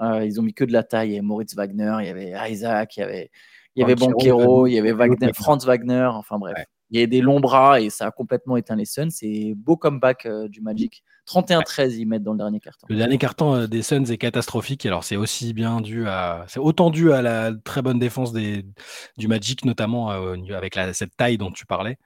Euh, 0.00 0.24
ils 0.24 0.40
ont 0.40 0.42
mis 0.42 0.54
que 0.54 0.64
de 0.64 0.72
la 0.72 0.82
taille. 0.82 1.10
Il 1.10 1.12
y 1.12 1.16
avait 1.16 1.26
Moritz 1.26 1.54
Wagner, 1.54 1.96
il 2.00 2.06
y 2.06 2.08
avait 2.08 2.52
Isaac, 2.52 2.96
il 2.96 3.00
y 3.00 3.02
avait, 3.02 3.30
il 3.76 3.80
y 3.80 3.84
avait 3.84 3.94
Banquero, 3.94 4.66
il 4.66 4.72
y 4.72 4.78
avait 4.78 4.92
Wagner, 4.92 5.32
Franz 5.34 5.66
Wagner, 5.66 6.08
enfin 6.12 6.38
bref. 6.38 6.56
Il 6.90 6.98
y 6.98 7.02
a 7.02 7.06
des 7.06 7.20
longs 7.20 7.40
bras 7.40 7.80
et 7.80 7.88
ça 7.88 8.06
a 8.06 8.10
complètement 8.10 8.56
éteint 8.56 8.74
les 8.74 8.84
Suns. 8.84 9.10
C'est 9.10 9.54
beau 9.56 9.76
comeback 9.76 10.26
euh, 10.26 10.48
du 10.48 10.60
Magic. 10.60 11.04
31-13, 11.28 11.94
ils 11.94 12.06
mettent 12.06 12.24
dans 12.24 12.32
le 12.32 12.38
dernier 12.38 12.58
carton. 12.58 12.86
Le 12.90 12.96
dernier 12.96 13.18
carton 13.18 13.54
euh, 13.54 13.66
des 13.68 13.82
Suns 13.82 14.06
est 14.06 14.18
catastrophique. 14.18 14.84
Alors, 14.86 15.04
c'est 15.04 15.16
aussi 15.16 15.52
bien 15.52 15.80
dû 15.80 16.08
à. 16.08 16.44
C'est 16.48 16.58
autant 16.58 16.90
dû 16.90 17.12
à 17.12 17.22
la 17.22 17.52
très 17.52 17.82
bonne 17.82 18.00
défense 18.00 18.32
du 18.32 19.28
Magic, 19.28 19.64
notamment 19.64 20.10
euh, 20.10 20.36
avec 20.54 20.76
cette 20.92 21.16
taille 21.16 21.38
dont 21.38 21.52
tu 21.52 21.64
parlais. 21.64 21.96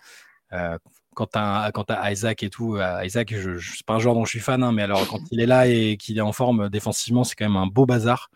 quant 1.15 1.29
à, 1.35 1.71
quant 1.73 1.85
à 1.89 2.13
Isaac 2.13 2.43
et 2.43 2.51
tout, 2.51 2.77
Isaac, 3.03 3.35
je, 3.35 3.59
c'est 3.59 3.87
pas 3.87 3.95
un 3.95 3.99
joueur 3.99 4.15
dont 4.15 4.25
je 4.25 4.31
suis 4.31 4.41
fan, 4.41 4.63
hein, 4.63 4.73
mais 4.73 4.83
alors 4.83 5.07
quand 5.09 5.21
il 5.31 5.41
est 5.41 5.47
là 5.47 5.67
et 5.67 5.97
qu'il 5.97 6.19
est 6.19 6.23
en 6.23 6.33
forme 6.33 6.69
défensivement, 6.69 7.25
c'est 7.25 7.37
quand 7.37 7.49
même 7.49 7.57
un 7.57 7.67
beau 7.67 7.87
bazar. 7.87 8.31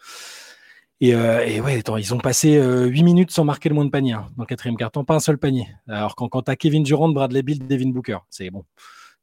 Et, 1.00 1.14
euh, 1.14 1.46
et, 1.46 1.60
ouais, 1.60 1.78
attends, 1.78 1.96
ils 1.96 2.12
ont 2.12 2.18
passé 2.18 2.56
euh, 2.56 2.86
8 2.86 3.02
minutes 3.04 3.30
sans 3.30 3.44
marquer 3.44 3.68
le 3.68 3.74
moins 3.76 3.84
de 3.84 3.90
panier 3.90 4.14
hein, 4.14 4.28
dans 4.36 4.42
le 4.42 4.46
quatrième 4.46 4.76
carton, 4.76 5.04
pas 5.04 5.14
un 5.14 5.20
seul 5.20 5.38
panier. 5.38 5.68
Alors 5.86 6.16
quand, 6.16 6.28
quand 6.28 6.42
tu 6.42 6.50
as 6.50 6.56
Kevin 6.56 6.82
Durant, 6.82 7.08
Bradley 7.08 7.42
Bill, 7.42 7.66
Devin 7.66 7.90
Booker, 7.90 8.18
c'est 8.30 8.50
bon. 8.50 8.64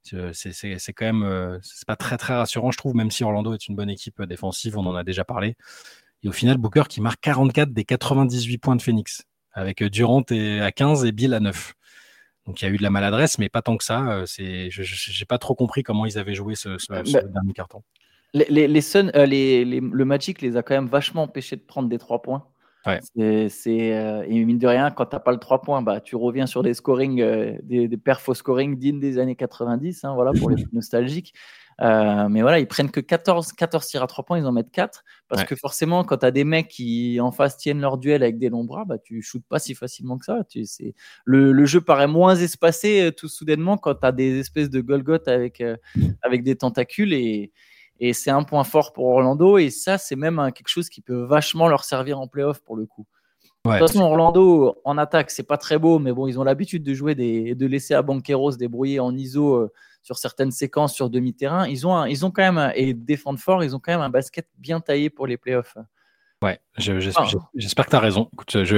C'est 0.04 0.94
quand 0.94 1.06
même, 1.06 1.24
euh, 1.24 1.58
c'est 1.64 1.88
pas 1.88 1.96
très 1.96 2.18
très 2.18 2.36
rassurant, 2.36 2.72
je 2.72 2.78
trouve, 2.78 2.96
même 2.96 3.12
si 3.12 3.24
Orlando 3.24 3.54
est 3.54 3.68
une 3.68 3.76
bonne 3.76 3.90
équipe 3.90 4.22
défensive, 4.22 4.78
on 4.78 4.86
en 4.86 4.96
a 4.96 5.04
déjà 5.04 5.26
parlé. 5.26 5.56
Et 6.24 6.30
au 6.30 6.32
final, 6.32 6.58
Booker 6.58 6.84
qui 6.88 7.02
marque 7.02 7.20
44 7.22 7.74
des 7.74 7.84
98 7.84 8.58
points 8.60 8.76
de 8.76 8.82
Phoenix, 8.82 9.24
avec 9.52 9.82
euh, 9.82 9.90
Durant 9.90 10.22
à 10.22 10.72
15 10.72 11.06
et 11.06 11.12
Bill 11.12 11.34
à 11.34 11.40
9. 11.40 11.74
Donc 12.46 12.62
il 12.62 12.66
y 12.66 12.68
a 12.68 12.72
eu 12.72 12.78
de 12.78 12.84
la 12.84 12.92
maladresse, 12.92 13.40
mais 13.40 13.50
pas 13.50 13.64
tant 13.64 13.76
que 13.76 13.84
ça. 13.84 14.08
Euh, 14.12 14.26
c'est, 14.28 14.70
j'ai 14.70 15.26
pas 15.26 15.40
trop 15.40 15.56
compris 15.56 15.82
comment 15.82 16.06
ils 16.06 16.20
avaient 16.20 16.36
joué 16.36 16.56
ce, 16.56 16.78
ce, 16.78 16.86
ce 16.86 17.18
bah, 17.18 17.24
dernier 17.24 17.54
carton. 17.54 17.84
Les, 18.34 18.68
les, 18.68 18.96
euh, 18.96 19.26
les, 19.26 19.66
le 19.66 20.06
Magic 20.06 20.42
les 20.42 20.58
a 20.58 20.64
quand 20.64 20.76
même 20.76 20.88
vachement 20.88 21.24
empêchés 21.24 21.56
de 21.56 21.62
prendre 21.62 21.88
des 21.88 21.98
trois 21.98 22.22
points. 22.22 22.46
C'est, 23.50 23.94
euh, 23.96 24.24
et 24.28 24.46
mine 24.46 24.60
de 24.60 24.68
rien, 24.68 24.92
quand 24.92 25.08
tu 25.08 25.16
n'as 25.16 25.20
pas 25.20 25.32
le 25.32 25.40
3 25.40 25.62
points, 25.62 25.82
bah, 25.82 26.00
tu 26.02 26.16
reviens 26.16 26.46
sur 26.46 26.62
des 26.62 26.76
scoring, 26.76 27.20
euh, 27.20 27.58
des, 27.64 27.88
des 27.88 27.98
perfs 27.98 28.32
scoring 28.34 28.78
dignes 28.78 29.00
des 29.00 29.18
années 29.18 29.36
90, 29.36 30.04
hein, 30.04 30.14
voilà, 30.14 30.32
pour 30.34 30.52
les 30.52 30.64
nostalgiques. 30.72 31.34
mais 31.80 32.42
voilà, 32.42 32.60
ils 32.60 32.68
prennent 32.68 32.92
que 32.92 33.00
14, 33.00 33.54
14 33.54 33.88
tirs 33.88 34.04
à 34.04 34.08
3 34.08 34.24
points, 34.24 34.38
ils 34.38 34.46
en 34.46 34.52
mettent 34.52 34.72
4. 34.72 35.04
Parce 35.28 35.44
que 35.46 35.56
forcément, 35.56 36.04
quand 36.04 36.18
tu 36.18 36.26
as 36.28 36.32
des 36.32 36.44
mecs 36.44 36.68
qui 36.68 37.20
en 37.20 37.32
face 37.32 37.58
tiennent 37.58 37.82
leur 37.82 37.98
duel 37.98 38.22
avec 38.22 38.38
des 38.38 38.50
longs 38.50 38.66
bras, 38.66 38.86
bah, 38.86 39.00
tu 39.00 39.22
shootes 39.24 39.46
pas 39.50 39.58
si 39.58 39.74
facilement 39.74 40.20
que 40.20 40.26
ça. 40.26 40.44
Tu, 40.48 40.64
le, 41.26 41.52
le, 41.52 41.66
jeu 41.66 41.82
paraît 41.82 42.08
moins 42.08 42.36
espacé 42.36 43.12
tout 43.18 43.30
soudainement 43.30 43.78
quand 43.78 43.96
tu 43.96 44.06
as 44.06 44.12
des 44.12 44.40
espèces 44.40 44.70
de 44.70 44.82
Golgoth 44.82 45.28
avec, 45.28 45.64
avec 46.22 46.44
des 46.44 46.56
tentacules. 46.56 47.14
Et, 47.14 47.52
et 48.00 48.14
c'est 48.14 48.32
un 48.32 48.44
point 48.44 48.64
fort 48.64 48.94
pour 48.94 49.06
Orlando. 49.06 49.58
Et 49.58 49.70
ça, 49.70 49.98
c'est 49.98 50.16
même 50.16 50.52
quelque 50.54 50.68
chose 50.68 50.90
qui 50.90 51.02
peut 51.02 51.24
vachement 51.24 51.68
leur 51.68 51.84
servir 51.84 52.20
en 52.20 52.28
playoff 52.28 52.62
pour 52.62 52.76
le 52.76 52.86
coup. 52.86 53.06
De 53.66 53.72
toute 53.72 53.88
façon, 53.88 54.02
Orlando, 54.02 54.80
en 54.84 54.98
attaque, 54.98 55.32
c'est 55.32 55.44
pas 55.44 55.58
très 55.58 55.80
beau, 55.80 55.98
mais 55.98 56.14
bon, 56.14 56.28
ils 56.28 56.40
ont 56.40 56.44
l'habitude 56.44 56.84
de 56.84 56.94
jouer 56.94 57.16
des, 57.16 57.56
de 57.56 57.66
laisser 57.66 57.96
à 57.96 58.04
Banquero 58.04 58.52
se 58.52 58.58
débrouiller 58.58 59.00
en 59.00 59.16
ISO 59.16 59.56
euh, 59.56 59.72
sur 60.04 60.20
certaines 60.20 60.52
séquences 60.52 60.94
sur 60.94 61.10
demi-terrain. 61.10 61.68
Ils 61.68 61.88
ont, 61.88 62.06
ils 62.06 62.26
ont 62.26 62.32
quand 62.32 62.44
même, 62.44 62.72
et 62.76 62.94
défendent 62.94 63.40
fort, 63.40 63.64
ils 63.64 63.76
ont 63.76 63.80
quand 63.80 63.92
même 63.92 64.02
un 64.02 64.12
basket 64.12 64.48
bien 64.60 64.82
taillé 64.82 65.10
pour 65.10 65.26
les 65.26 65.38
playoffs. 65.38 65.78
Ouais, 66.44 66.60
j'espère 66.78 67.86
que 67.86 67.90
tu 67.90 67.96
as 67.96 68.00
raison. 68.00 68.30
Écoute, 68.34 68.64
je, 68.64 68.78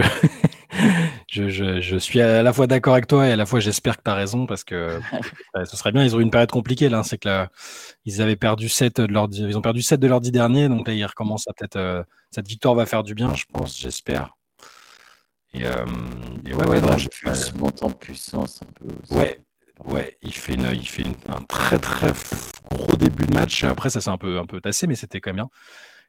je, 1.48 1.98
suis 1.98 2.22
à 2.22 2.44
la 2.44 2.54
fois 2.54 2.68
d'accord 2.68 2.94
avec 2.94 3.08
toi 3.08 3.28
et 3.28 3.32
à 3.32 3.36
la 3.36 3.46
fois 3.46 3.60
j'espère 3.60 3.98
que 3.98 4.04
tu 4.04 4.12
as 4.12 4.16
raison 4.16 4.46
parce 4.46 4.64
que 4.64 5.00
ce 5.66 5.78
serait 5.78 5.92
bien. 5.92 6.04
Ils 6.04 6.16
ont 6.16 6.20
eu 6.20 6.24
une 6.24 6.32
période 6.32 6.52
compliquée 6.52 6.90
là. 6.90 7.04
C'est 7.04 7.18
que 7.18 7.28
là, 7.28 7.50
ils 8.06 8.22
avaient 8.22 8.36
perdu 8.36 8.70
7 8.70 9.02
de 9.02 9.14
leur, 9.14 9.28
ils 9.32 9.58
ont 9.58 9.62
perdu 9.62 9.82
7 9.82 10.00
de 10.00 10.08
leurs 10.08 10.22
10 10.22 10.32
derniers. 10.32 10.70
Donc 10.70 10.88
là, 10.88 10.94
ils 10.94 11.06
recommencent 11.06 11.48
à 11.48 11.54
peut-être. 11.54 11.78
Euh, 11.78 12.04
cette 12.32 12.48
victoire 12.48 12.76
va 12.76 12.86
faire 12.86 13.04
du 13.04 13.16
bien, 13.16 13.34
je 13.34 13.46
pense, 13.52 13.78
j'espère. 13.80 14.36
Et, 15.54 15.66
euh, 15.66 15.86
ouais, 16.46 16.68
ouais, 16.68 16.82
non, 16.82 16.98
je 16.98 17.58
monte 17.58 17.82
en 17.84 17.90
puissance 17.90 18.62
un 18.62 18.72
peu. 18.74 19.16
Ouais, 19.16 19.40
ouais, 19.86 20.18
il 20.22 20.34
fait, 20.34 20.56
une, 20.56 20.70
il 20.74 20.88
fait 20.88 21.06
un 21.30 21.42
très 21.44 21.80
très 21.80 22.12
gros 22.70 22.96
début 22.96 23.26
de 23.26 23.34
match. 23.34 23.64
Après, 23.64 23.90
ça 23.90 24.02
s'est 24.02 24.10
un 24.10 24.18
peu, 24.18 24.40
un 24.40 24.46
peu 24.46 24.60
tassé, 24.60 24.88
mais 24.88 24.96
c'était 24.96 25.22
quand 25.22 25.30
même 25.30 25.38
bien. 25.38 25.50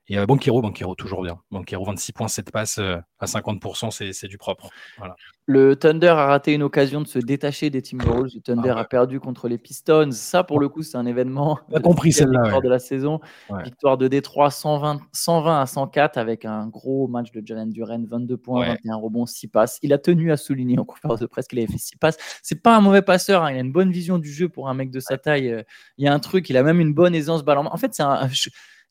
Et 0.08 0.18
euh, 0.18 0.26
Banquero, 0.26 0.62
Banquero, 0.62 0.94
toujours 0.94 1.22
bien. 1.22 1.38
Banquero, 1.50 1.84
26 1.84 2.12
points, 2.12 2.28
7 2.28 2.50
passes 2.50 2.78
euh, 2.78 2.96
à 3.18 3.26
50%, 3.26 4.12
c'est 4.12 4.28
du 4.28 4.38
propre. 4.38 4.70
Voilà. 4.96 5.14
Le 5.44 5.76
Thunder 5.76 6.08
a 6.08 6.26
raté 6.26 6.52
une 6.52 6.62
occasion 6.62 7.00
de 7.00 7.06
se 7.06 7.18
détacher 7.18 7.70
des 7.70 7.80
Timberwolves. 7.80 8.32
Le 8.34 8.40
Thunder 8.40 8.74
ah 8.76 8.80
a 8.80 8.84
perdu 8.84 9.18
contre 9.18 9.48
les 9.48 9.56
Pistons. 9.56 10.10
Ça, 10.12 10.44
pour 10.44 10.60
le 10.60 10.68
coup, 10.68 10.82
c'est 10.82 10.98
un 10.98 11.06
événement. 11.06 11.58
On 11.70 11.76
a 11.76 11.80
compris 11.80 12.12
celle-là. 12.12 12.60
de 12.60 12.68
la 12.68 12.78
saison. 12.78 13.20
Victoire 13.64 13.96
de 13.96 14.08
Détroit 14.08 14.50
120, 14.50 15.00
120 15.12 15.60
à 15.60 15.66
104 15.66 16.18
avec 16.18 16.44
un 16.44 16.66
gros 16.66 17.08
match 17.08 17.32
de 17.32 17.42
Jalen 17.44 17.70
Duren, 17.70 18.06
22 18.06 18.36
points, 18.36 18.66
21 18.66 18.96
rebonds, 18.96 19.26
6 19.26 19.48
passes. 19.48 19.78
Il 19.82 19.92
a 19.94 19.98
tenu 19.98 20.32
à 20.32 20.36
souligner 20.36 20.78
en 20.78 20.84
conférence 20.84 21.20
de 21.20 21.26
presse 21.26 21.48
qu'il 21.48 21.58
avait 21.58 21.68
fait 21.68 21.78
6 21.78 21.96
passes. 21.96 22.18
C'est 22.42 22.62
pas 22.62 22.76
un 22.76 22.80
mauvais 22.80 23.02
passeur. 23.02 23.44
Hein. 23.44 23.52
Il 23.52 23.56
a 23.56 23.60
une 23.60 23.72
bonne 23.72 23.90
vision 23.90 24.18
du 24.18 24.30
jeu 24.30 24.50
pour 24.50 24.68
un 24.68 24.74
mec 24.74 24.90
de 24.90 25.00
sa 25.00 25.16
taille. 25.16 25.50
Euh, 25.50 25.62
il 25.96 26.04
y 26.04 26.08
a 26.08 26.12
un 26.12 26.20
truc. 26.20 26.50
Il 26.50 26.56
a 26.58 26.62
même 26.62 26.80
une 26.80 26.92
bonne 26.92 27.14
aisance 27.14 27.42
ballon. 27.42 27.66
En 27.70 27.76
fait, 27.78 27.94
c'est 27.94 28.02
un 28.02 28.28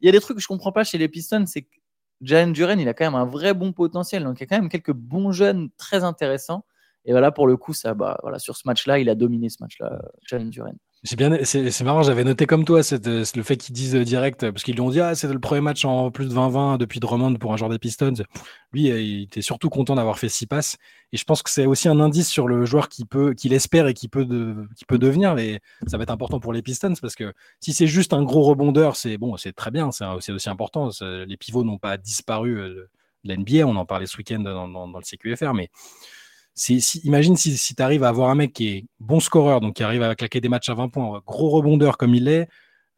il 0.02 0.06
y 0.06 0.10
a 0.10 0.12
des 0.12 0.20
trucs 0.20 0.38
que 0.38 0.44
je 0.44 0.48
comprends 0.48 0.72
pas 0.72 0.84
chez 0.84 0.98
les 0.98 1.08
Pistons, 1.08 1.46
c'est 1.48 1.64
que 1.64 1.76
Jalen 2.22 2.54
Duren, 2.54 2.80
il 2.80 2.88
a 2.90 2.94
quand 2.94 3.06
même 3.06 3.16
un 3.16 3.26
vrai 3.26 3.54
bon 3.54 3.74
potentiel. 3.74 4.24
Donc 4.24 4.40
il 4.40 4.42
y 4.42 4.44
a 4.44 4.48
quand 4.48 4.60
même 4.60 4.70
quelques 4.70 4.94
bons 4.94 5.32
jeunes 5.32 5.70
très 5.78 6.04
intéressants. 6.04 6.66
Et 7.06 7.12
voilà, 7.12 7.32
pour 7.32 7.48
le 7.48 7.58
coup, 7.58 7.74
ça, 7.74 7.94
bah, 7.94 8.20
voilà, 8.22 8.40
sur 8.40 8.58
ce 8.58 8.64
match-là, 8.66 9.00
il 9.00 9.10
a 9.10 9.16
dominé 9.16 9.50
ce 9.50 9.58
match-là, 9.62 10.02
Jalen 10.28 10.50
Duren. 10.50 10.78
C'est 11.08 11.16
bien, 11.16 11.38
c'est 11.46 11.82
marrant, 11.86 12.04
j'avais 12.04 12.26
noté 12.26 12.46
comme 12.46 12.66
toi 12.66 12.82
euh, 12.92 13.24
le 13.34 13.44
fait 13.44 13.56
qu'ils 13.56 13.74
disent 13.74 13.96
euh, 13.96 14.04
direct, 14.04 14.42
parce 14.42 14.62
qu'ils 14.62 14.74
lui 14.76 14.82
ont 14.82 14.90
dit, 14.90 15.00
ah, 15.00 15.16
c'est 15.16 15.32
le 15.32 15.40
premier 15.40 15.62
match 15.62 15.86
en 15.86 16.12
plus 16.12 16.28
de 16.28 16.34
20-20 16.34 16.78
depuis 16.78 17.00
Drummond 17.00 17.36
pour 17.36 17.54
un 17.54 17.56
joueur 17.56 17.70
des 17.70 17.80
Pistons. 17.80 18.12
Lui, 18.74 18.92
euh, 18.92 19.00
il 19.00 19.22
était 19.22 19.42
surtout 19.42 19.70
content 19.70 19.96
d'avoir 19.96 20.20
fait 20.20 20.28
six 20.28 20.48
passes. 20.48 20.76
Et 21.14 21.18
je 21.18 21.24
pense 21.24 21.44
que 21.44 21.50
c'est 21.50 21.66
aussi 21.66 21.88
un 21.88 22.02
indice 22.02 22.28
sur 22.28 22.50
le 22.50 22.66
joueur 22.66 22.90
qui 22.90 23.06
peut, 23.06 23.34
qu'il 23.34 23.54
espère 23.54 23.88
et 23.88 23.94
qui 23.94 24.10
peut, 24.10 24.28
peut 24.90 24.98
devenir. 24.98 25.34
Mais 25.34 25.62
ça 25.88 25.96
va 25.96 26.04
être 26.04 26.12
important 26.12 26.42
pour 26.42 26.52
les 26.52 26.62
Pistons 26.62 26.96
parce 27.02 27.16
que 27.16 27.32
si 27.62 27.72
c'est 27.72 27.88
juste 27.88 28.12
un 28.12 28.24
gros 28.24 28.44
rebondeur, 28.44 28.98
c'est 28.98 29.18
bon, 29.18 29.38
c'est 29.38 29.54
très 29.54 29.72
bien, 29.72 29.92
c'est 29.92 30.34
aussi 30.34 30.50
important. 30.50 30.90
Les 31.02 31.38
pivots 31.38 31.64
n'ont 31.64 31.78
pas 31.78 31.96
disparu 31.96 32.54
de 33.24 33.34
l'NBA, 33.34 33.66
on 33.66 33.78
en 33.78 33.86
parlait 33.86 34.08
ce 34.08 34.18
week-end 34.18 34.40
dans, 34.40 34.68
dans, 34.68 34.90
dans 34.90 35.00
le 35.00 35.06
CQFR, 35.06 35.54
mais 35.54 35.70
imagine 37.04 37.36
si, 37.36 37.76
tu 37.76 37.84
arrives 37.84 38.04
à 38.04 38.10
avoir 38.10 38.30
un 38.30 38.36
mec 38.36 38.54
qui 38.54 38.68
est 38.70 38.86
bon 39.00 39.20
scoreur, 39.20 39.62
donc 39.62 39.76
qui 39.76 39.84
arrive 39.84 40.04
à 40.04 40.16
claquer 40.16 40.42
des 40.42 40.50
matchs 40.50 40.70
à 40.70 40.74
20 40.74 40.90
points, 40.90 41.22
gros 41.26 41.50
rebondeur 41.50 41.98
comme 41.98 42.16
il 42.16 42.28
est, 42.28 42.48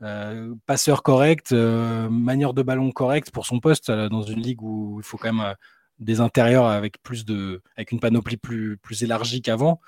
euh, 0.01 0.55
passeur 0.65 1.03
correct, 1.03 1.51
euh, 1.51 2.09
manière 2.09 2.53
de 2.53 2.61
ballon 2.63 2.91
correcte 2.91 3.31
pour 3.31 3.45
son 3.45 3.59
poste 3.59 3.89
euh, 3.89 4.07
dans 4.07 4.21
une 4.21 4.41
ligue 4.41 4.61
où 4.61 4.99
il 4.99 5.03
faut 5.03 5.17
quand 5.17 5.33
même 5.33 5.55
des 5.99 6.21
intérieurs 6.21 6.65
avec 6.65 7.01
plus 7.03 7.25
de, 7.25 7.61
avec 7.75 7.91
une 7.91 7.99
panoplie 7.99 8.37
plus, 8.37 8.77
plus 8.77 9.03
élargie 9.03 9.41
qu'avant. 9.41 9.81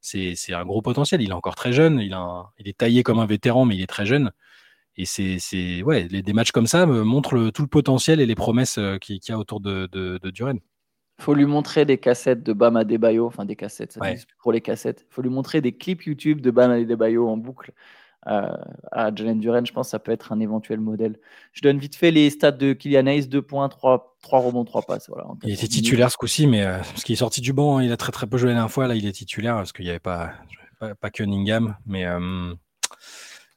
C'est 0.00 0.34
un 0.54 0.64
gros 0.64 0.80
potentiel. 0.80 1.20
Il 1.22 1.30
est 1.30 1.34
encore 1.34 1.56
très 1.56 1.72
jeune. 1.72 2.00
Il, 2.00 2.14
est 2.66 2.78
taillé 2.78 3.02
comme 3.02 3.18
un 3.18 3.26
vétéran, 3.26 3.66
mais 3.66 3.76
il 3.76 3.82
est 3.82 3.86
très 3.86 4.06
jeune. 4.06 4.30
Et 4.96 5.04
c'est 5.04 5.38
des 6.22 6.32
matchs 6.32 6.52
comme 6.52 6.66
ça 6.66 6.86
montrent 6.86 7.50
tout 7.50 7.62
le 7.62 7.68
potentiel 7.68 8.20
et 8.20 8.26
les 8.26 8.34
promesses 8.34 8.78
qu'il 9.00 9.20
y 9.28 9.32
a 9.32 9.38
autour 9.38 9.60
de, 9.60 9.88
de, 9.92 10.30
faut 11.18 11.34
lui 11.34 11.46
montrer 11.46 11.84
des 11.84 11.98
cassettes 11.98 12.42
de 12.42 12.52
Bam 12.52 12.76
Adebayo, 12.76 13.26
enfin 13.26 13.44
des 13.44 13.56
cassettes, 13.56 13.92
ça 13.92 14.00
pour 14.40 14.52
les 14.52 14.60
cassettes. 14.60 15.04
Il 15.10 15.14
faut 15.14 15.22
lui 15.22 15.30
montrer 15.30 15.60
des 15.60 15.72
clips 15.72 16.04
YouTube 16.04 16.40
de 16.40 16.50
Bam 16.50 16.70
Adebayo 16.70 17.28
en 17.28 17.36
boucle 17.36 17.72
euh, 18.28 18.56
à 18.92 19.14
Jalen 19.14 19.40
Duren. 19.40 19.66
Je 19.66 19.72
pense 19.72 19.88
que 19.88 19.90
ça 19.90 19.98
peut 19.98 20.12
être 20.12 20.32
un 20.32 20.40
éventuel 20.40 20.80
modèle. 20.80 21.18
Je 21.52 21.62
donne 21.62 21.78
vite 21.78 21.96
fait 21.96 22.12
les 22.12 22.30
stats 22.30 22.52
de 22.52 22.72
Kylian 22.72 23.06
Hayes 23.06 23.26
2 23.26 23.42
points, 23.42 23.68
3, 23.68 24.16
3 24.22 24.38
rebonds, 24.40 24.64
3 24.64 24.82
passes. 24.82 25.08
Voilà, 25.08 25.26
il 25.42 25.52
était 25.52 25.66
titulaire 25.66 26.10
ce 26.10 26.16
coup-ci, 26.16 26.46
mais 26.46 26.62
euh, 26.62 26.78
parce 26.78 27.02
qu'il 27.02 27.14
est 27.14 27.16
sorti 27.16 27.40
du 27.40 27.52
banc, 27.52 27.78
hein, 27.78 27.82
il 27.82 27.90
a 27.90 27.96
très 27.96 28.12
très 28.12 28.26
peu 28.26 28.38
joué 28.38 28.48
la 28.48 28.54
dernière 28.54 28.70
fois. 28.70 28.86
Là, 28.86 28.94
il 28.94 29.06
est 29.06 29.12
titulaire 29.12 29.56
parce 29.56 29.72
qu'il 29.72 29.84
n'y 29.84 29.90
avait 29.90 29.98
pas, 29.98 30.32
pas, 30.78 30.94
pas 30.94 31.10
Cunningham, 31.10 31.76
mais. 31.84 32.06
Euh, 32.06 32.54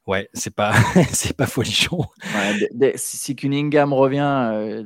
ouais, 0.08 0.30
c'est 0.34 0.56
pas, 0.56 0.74
c'est 1.12 1.38
pas 1.38 1.45
folichon. 1.45 2.06
si 2.95 3.36
Cunningham 3.36 3.93
revient, 3.93 4.84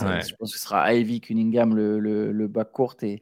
je 0.00 0.34
pense 0.34 0.52
que 0.52 0.58
ce 0.58 0.64
sera 0.64 0.94
Ivy 0.94 1.20
Cunningham 1.20 1.74
le, 1.74 1.98
le, 1.98 2.32
le 2.32 2.48
bas 2.48 2.64
court 2.64 2.96
et, 3.02 3.20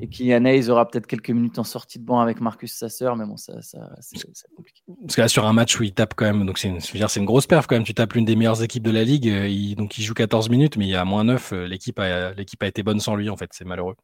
et 0.00 0.08
Kylian 0.08 0.44
Hayes 0.44 0.68
aura 0.68 0.88
peut-être 0.88 1.06
quelques 1.06 1.30
minutes 1.30 1.58
en 1.58 1.64
sortie 1.64 1.98
de 1.98 2.04
banc 2.04 2.20
avec 2.20 2.40
Marcus 2.40 2.72
Sasser, 2.72 3.10
mais 3.16 3.24
bon, 3.24 3.36
ça, 3.36 3.62
ça 3.62 3.90
c'est 4.00 4.18
compliqué. 4.56 4.82
Parce 5.02 5.16
que 5.16 5.20
là, 5.20 5.28
sur 5.28 5.46
un 5.46 5.52
match 5.52 5.78
où 5.78 5.84
il 5.84 5.92
tape 5.92 6.14
quand 6.16 6.24
même, 6.24 6.44
donc 6.44 6.58
c'est 6.58 6.68
une, 6.68 6.80
une 7.16 7.24
grosse 7.24 7.46
perf 7.46 7.66
quand 7.66 7.76
même. 7.76 7.84
Tu 7.84 7.94
tapes 7.94 8.14
l'une 8.14 8.24
des 8.24 8.36
meilleures 8.36 8.62
équipes 8.62 8.82
de 8.82 8.90
la 8.90 9.04
ligue, 9.04 9.28
euh, 9.28 9.46
il, 9.46 9.76
donc 9.76 9.96
il 9.98 10.02
joue 10.02 10.14
14 10.14 10.48
minutes, 10.50 10.76
mais 10.76 10.86
il 10.86 10.90
y 10.90 10.96
a 10.96 11.04
moins 11.04 11.24
9. 11.24 11.52
Euh, 11.52 11.66
l'équipe 11.66 11.98
a, 12.00 12.32
l'équipe 12.32 12.62
a 12.62 12.66
été 12.66 12.82
bonne 12.82 13.00
sans 13.00 13.14
lui, 13.14 13.30
en 13.30 13.36
fait, 13.36 13.50
c'est 13.52 13.64
malheureux. 13.64 13.94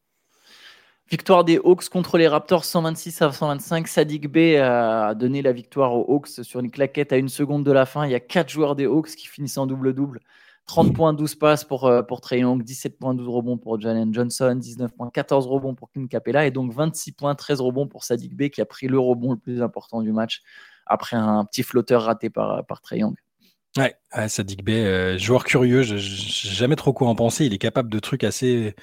Victoire 1.09 1.45
des 1.45 1.57
Hawks 1.57 1.87
contre 1.87 2.17
les 2.17 2.27
Raptors 2.27 2.65
126 2.65 3.21
à 3.21 3.31
125. 3.31 3.87
Sadik 3.87 4.27
B 4.29 4.57
a 4.59 5.15
donné 5.15 5.41
la 5.41 5.53
victoire 5.53 5.93
aux 5.93 6.05
Hawks 6.13 6.43
sur 6.43 6.59
une 6.59 6.69
claquette 6.69 7.13
à 7.13 7.17
une 7.17 7.29
seconde 7.29 7.63
de 7.63 7.71
la 7.71 7.85
fin. 7.85 8.05
Il 8.05 8.11
y 8.11 8.15
a 8.15 8.19
quatre 8.19 8.49
joueurs 8.49 8.75
des 8.75 8.85
Hawks 8.85 9.15
qui 9.15 9.27
finissent 9.27 9.57
en 9.57 9.67
double-double. 9.67 10.19
30 10.67 10.93
points, 10.93 11.13
12 11.13 11.35
passes 11.35 11.63
pour, 11.63 11.85
euh, 11.85 12.03
pour 12.03 12.19
Trey 12.21 12.39
Young, 12.39 12.61
17 12.61 12.99
points, 12.99 13.15
12 13.15 13.27
rebonds 13.27 13.57
pour 13.57 13.79
Jalen 13.79 14.13
Johnson, 14.13 14.53
19 14.53 14.91
points, 14.91 15.09
14 15.09 15.47
rebonds 15.47 15.73
pour 15.73 15.89
Kim 15.91 16.09
Capella 16.09 16.45
et 16.45 16.51
donc 16.51 16.73
26 16.73 17.13
points, 17.13 17.35
13 17.35 17.61
rebonds 17.61 17.87
pour 17.87 18.03
Sadik 18.03 18.35
Bey 18.35 18.49
qui 18.49 18.61
a 18.61 18.65
pris 18.65 18.87
le 18.87 18.99
rebond 18.99 19.31
le 19.31 19.37
plus 19.37 19.61
important 19.61 20.01
du 20.01 20.11
match 20.11 20.41
après 20.85 21.15
un 21.15 21.45
petit 21.45 21.63
flotteur 21.63 22.03
raté 22.03 22.29
par, 22.29 22.65
par 22.65 22.81
Trey 22.81 22.99
Young. 22.99 23.15
Ouais, 23.77 23.95
Sadik 24.27 24.67
euh, 24.67 25.17
joueur 25.17 25.45
curieux, 25.45 25.83
je 25.83 25.95
n'ai 25.95 26.01
jamais 26.01 26.75
trop 26.75 26.93
quoi 26.93 27.07
en 27.07 27.15
penser. 27.15 27.45
Il 27.45 27.53
est 27.53 27.59
capable 27.59 27.89
de 27.89 27.99
trucs 27.99 28.25
assez, 28.25 28.75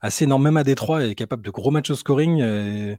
assez 0.00 0.24
énormes, 0.24 0.42
même 0.42 0.56
à 0.56 0.64
Détroit, 0.64 1.04
il 1.04 1.10
est 1.10 1.14
capable 1.14 1.44
de 1.44 1.50
gros 1.50 1.70
matchs 1.70 1.90
au 1.90 1.94
scoring. 1.94 2.40
Euh, 2.42 2.96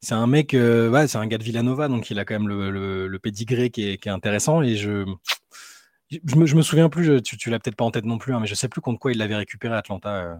c'est 0.00 0.14
un 0.14 0.26
mec, 0.26 0.54
ouais, 0.54 1.06
c'est 1.06 1.18
un 1.18 1.26
gars 1.28 1.38
de 1.38 1.44
Villanova, 1.44 1.86
donc 1.86 2.10
il 2.10 2.18
a 2.18 2.24
quand 2.24 2.34
même 2.34 2.48
le, 2.48 2.70
le, 2.70 3.06
le 3.06 3.18
pédigré 3.20 3.70
qui 3.70 3.90
est, 3.90 3.98
qui 3.98 4.08
est 4.08 4.12
intéressant 4.12 4.62
et 4.62 4.76
je 4.76 5.04
je 6.10 6.36
me, 6.36 6.46
je 6.46 6.56
me 6.56 6.62
souviens 6.62 6.88
plus, 6.88 7.22
tu, 7.22 7.36
tu 7.36 7.50
l'as 7.50 7.58
peut-être 7.58 7.76
pas 7.76 7.84
en 7.84 7.90
tête 7.90 8.04
non 8.04 8.18
plus, 8.18 8.34
hein, 8.34 8.40
mais 8.40 8.46
je 8.46 8.54
sais 8.54 8.68
plus 8.68 8.80
contre 8.80 8.98
quoi 8.98 9.12
il 9.12 9.18
l'avait 9.18 9.36
récupéré 9.36 9.74
à 9.74 9.78
Atlanta. 9.78 10.10
Euh. 10.10 10.36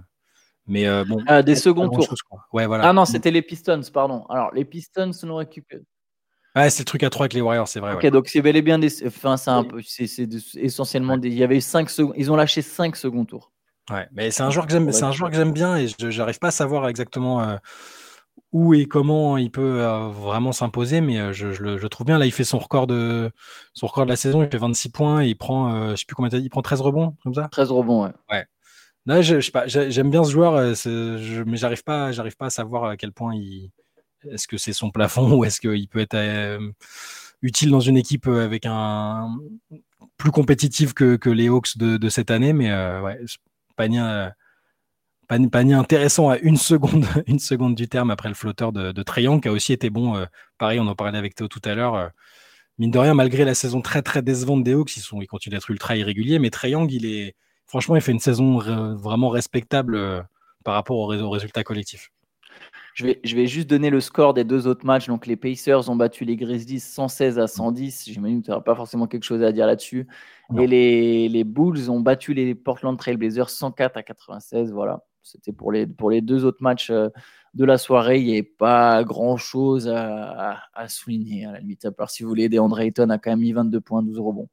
Mais 0.66 0.86
euh, 0.86 1.04
bon. 1.04 1.22
Ah, 1.26 1.42
des 1.42 1.54
seconds 1.54 1.88
tours. 1.88 2.14
ouais, 2.52 2.66
voilà. 2.66 2.88
Ah 2.88 2.92
non, 2.92 3.04
c'était 3.04 3.30
les 3.30 3.42
Pistons, 3.42 3.82
pardon. 3.92 4.24
Alors, 4.28 4.52
les 4.52 4.64
Pistons 4.64 5.12
l'ont 5.22 5.36
récupéré. 5.36 5.82
Ouais, 6.56 6.70
c'est 6.70 6.80
le 6.80 6.86
truc 6.86 7.02
à 7.02 7.10
3 7.10 7.24
avec 7.24 7.34
les 7.34 7.42
Warriors, 7.42 7.68
c'est 7.68 7.80
vrai. 7.80 7.94
Ok, 7.94 8.06
donc 8.06 8.28
c'est 8.28 8.40
bel 8.40 8.56
et 8.56 8.62
bien 8.62 8.78
des. 8.78 9.06
Enfin, 9.06 9.36
c'est 9.36 9.50
un 9.50 9.62
peu. 9.62 9.80
C'est 9.84 10.08
essentiellement 10.56 11.18
des. 11.18 11.28
Il 11.28 11.34
y 11.34 11.44
avait 11.44 11.60
5 11.60 11.90
secondes. 11.90 12.14
Ils 12.16 12.32
ont 12.32 12.36
lâché 12.36 12.62
5 12.62 12.96
seconds 12.96 13.24
tours. 13.24 13.52
Ouais, 13.90 14.08
mais 14.12 14.30
c'est 14.30 14.42
un 14.42 14.50
joueur 14.50 14.66
que 14.66 14.72
j'aime, 14.72 14.90
c'est 14.90 15.04
un 15.04 15.12
joueur 15.12 15.30
que 15.30 15.36
j'aime 15.36 15.52
bien 15.52 15.76
et 15.76 15.86
je 15.86 16.18
n'arrive 16.18 16.40
pas 16.40 16.48
à 16.48 16.52
savoir 16.52 16.88
exactement. 16.88 17.42
Euh, 17.42 17.56
où 18.52 18.74
et 18.74 18.86
comment 18.86 19.36
il 19.36 19.50
peut 19.50 19.80
euh, 19.80 20.08
vraiment 20.08 20.52
s'imposer, 20.52 21.00
mais 21.00 21.18
euh, 21.18 21.32
je, 21.32 21.48
le, 21.48 21.88
trouve 21.88 22.06
bien. 22.06 22.18
Là, 22.18 22.26
il 22.26 22.32
fait 22.32 22.44
son 22.44 22.58
record 22.58 22.86
de 22.86 23.30
son 23.74 23.86
record 23.86 24.04
de 24.04 24.10
la 24.10 24.16
saison, 24.16 24.42
il 24.42 24.48
fait 24.48 24.58
26 24.58 24.90
points, 24.90 25.22
et 25.22 25.28
il 25.28 25.36
prend, 25.36 25.74
euh, 25.74 25.90
je 25.90 25.96
sais 25.96 26.04
plus 26.06 26.14
combien 26.14 26.30
il 26.38 26.48
prend 26.48 26.62
13 26.62 26.80
rebonds, 26.80 27.16
comme 27.22 27.34
ça? 27.34 27.48
13 27.50 27.70
rebonds, 27.70 28.04
ouais. 28.04 28.46
ouais. 29.06 29.22
je, 29.22 29.40
sais 29.40 29.50
pas, 29.50 29.66
j'aime 29.66 30.10
bien 30.10 30.24
ce 30.24 30.30
joueur, 30.30 30.74
mais 31.46 31.56
j'arrive 31.56 31.84
pas, 31.84 32.12
j'arrive 32.12 32.36
pas 32.36 32.46
à 32.46 32.50
savoir 32.50 32.84
à 32.84 32.96
quel 32.96 33.12
point 33.12 33.34
il. 33.34 33.70
Est-ce 34.30 34.48
que 34.48 34.56
c'est 34.56 34.72
son 34.72 34.90
plafond 34.90 35.32
ou 35.38 35.44
est-ce 35.44 35.60
qu'il 35.60 35.88
peut 35.88 36.00
être 36.00 36.58
utile 37.42 37.70
dans 37.70 37.80
une 37.80 37.96
équipe 37.96 38.26
avec 38.26 38.64
un 38.66 39.36
plus 40.16 40.30
compétitive 40.30 40.94
que, 40.94 41.28
les 41.28 41.48
Hawks 41.48 41.76
de, 41.76 42.08
cette 42.08 42.30
année, 42.30 42.52
mais 42.52 42.72
ouais, 42.72 43.20
Pagnin 43.76 44.32
panier 45.26 45.74
intéressant 45.74 46.30
à 46.30 46.38
une 46.38 46.56
seconde, 46.56 47.04
une 47.26 47.38
seconde 47.38 47.74
du 47.74 47.88
terme 47.88 48.10
après 48.10 48.28
le 48.28 48.34
flotteur 48.34 48.72
de, 48.72 48.92
de 48.92 49.02
Trayon, 49.02 49.40
qui 49.40 49.48
a 49.48 49.52
aussi 49.52 49.72
été 49.72 49.90
bon. 49.90 50.16
Euh, 50.16 50.26
pareil, 50.58 50.80
on 50.80 50.86
en 50.86 50.94
parlait 50.94 51.18
avec 51.18 51.34
Théo 51.34 51.48
tout 51.48 51.62
à 51.64 51.74
l'heure. 51.74 51.94
Euh, 51.94 52.08
mine 52.78 52.90
de 52.90 52.98
rien, 52.98 53.14
malgré 53.14 53.44
la 53.44 53.54
saison 53.54 53.80
très 53.80 54.02
très 54.02 54.22
décevante 54.22 54.64
des 54.64 54.72
Hawks, 54.72 54.96
ils, 54.96 55.00
sont, 55.00 55.20
ils 55.20 55.26
continuent 55.26 55.54
d'être 55.54 55.70
ultra 55.70 55.96
irréguliers, 55.96 56.38
mais 56.38 56.50
Treyang, 56.50 56.90
il 56.90 57.06
est 57.06 57.34
franchement, 57.66 57.96
il 57.96 58.02
fait 58.02 58.12
une 58.12 58.20
saison 58.20 58.58
vraiment 58.96 59.28
respectable 59.28 59.96
euh, 59.96 60.22
par 60.64 60.74
rapport 60.74 60.96
au, 60.96 61.14
au 61.14 61.30
résultat 61.30 61.64
collectif. 61.64 62.10
Je 62.94 63.04
vais, 63.04 63.20
je 63.24 63.36
vais, 63.36 63.46
juste 63.46 63.68
donner 63.68 63.90
le 63.90 64.00
score 64.00 64.32
des 64.32 64.44
deux 64.44 64.66
autres 64.66 64.86
matchs. 64.86 65.06
Donc, 65.06 65.26
les 65.26 65.36
Pacers 65.36 65.90
ont 65.90 65.96
battu 65.96 66.24
les 66.24 66.34
Grizzlies 66.36 66.80
116 66.80 67.38
à 67.38 67.46
110. 67.46 68.08
J'imagine 68.10 68.40
que 68.40 68.46
tu 68.46 68.50
n'auras 68.50 68.62
pas 68.62 68.74
forcément 68.74 69.06
quelque 69.06 69.24
chose 69.24 69.42
à 69.42 69.52
dire 69.52 69.66
là-dessus. 69.66 70.06
Et 70.58 70.66
les, 70.66 71.28
les, 71.28 71.44
Bulls 71.44 71.90
ont 71.90 72.00
battu 72.00 72.32
les 72.32 72.54
Portland 72.54 72.96
Trail 72.98 73.18
Blazers 73.18 73.50
104 73.50 73.98
à 73.98 74.02
96. 74.02 74.72
Voilà. 74.72 75.04
C'était 75.26 75.52
pour 75.52 75.72
les, 75.72 75.86
pour 75.86 76.10
les 76.10 76.20
deux 76.20 76.44
autres 76.44 76.62
matchs 76.62 76.90
euh, 76.90 77.08
de 77.54 77.64
la 77.64 77.78
soirée. 77.78 78.20
Il 78.20 78.26
n'y 78.26 78.32
avait 78.32 78.42
pas 78.42 79.02
grand-chose 79.02 79.88
à, 79.88 80.60
souligner, 80.88 81.46
à 81.46 81.52
la 81.52 81.60
limite. 81.60 81.84
À 81.84 81.90
part 81.90 82.10
si 82.10 82.22
vous 82.22 82.28
voulez, 82.28 82.48
DeAndre 82.48 82.80
Ayton 82.80 83.10
a 83.10 83.18
quand 83.18 83.30
même 83.30 83.40
mis 83.40 83.52
22 83.52 83.80
points, 83.80 84.02
12 84.02 84.18
rebonds. 84.20 84.48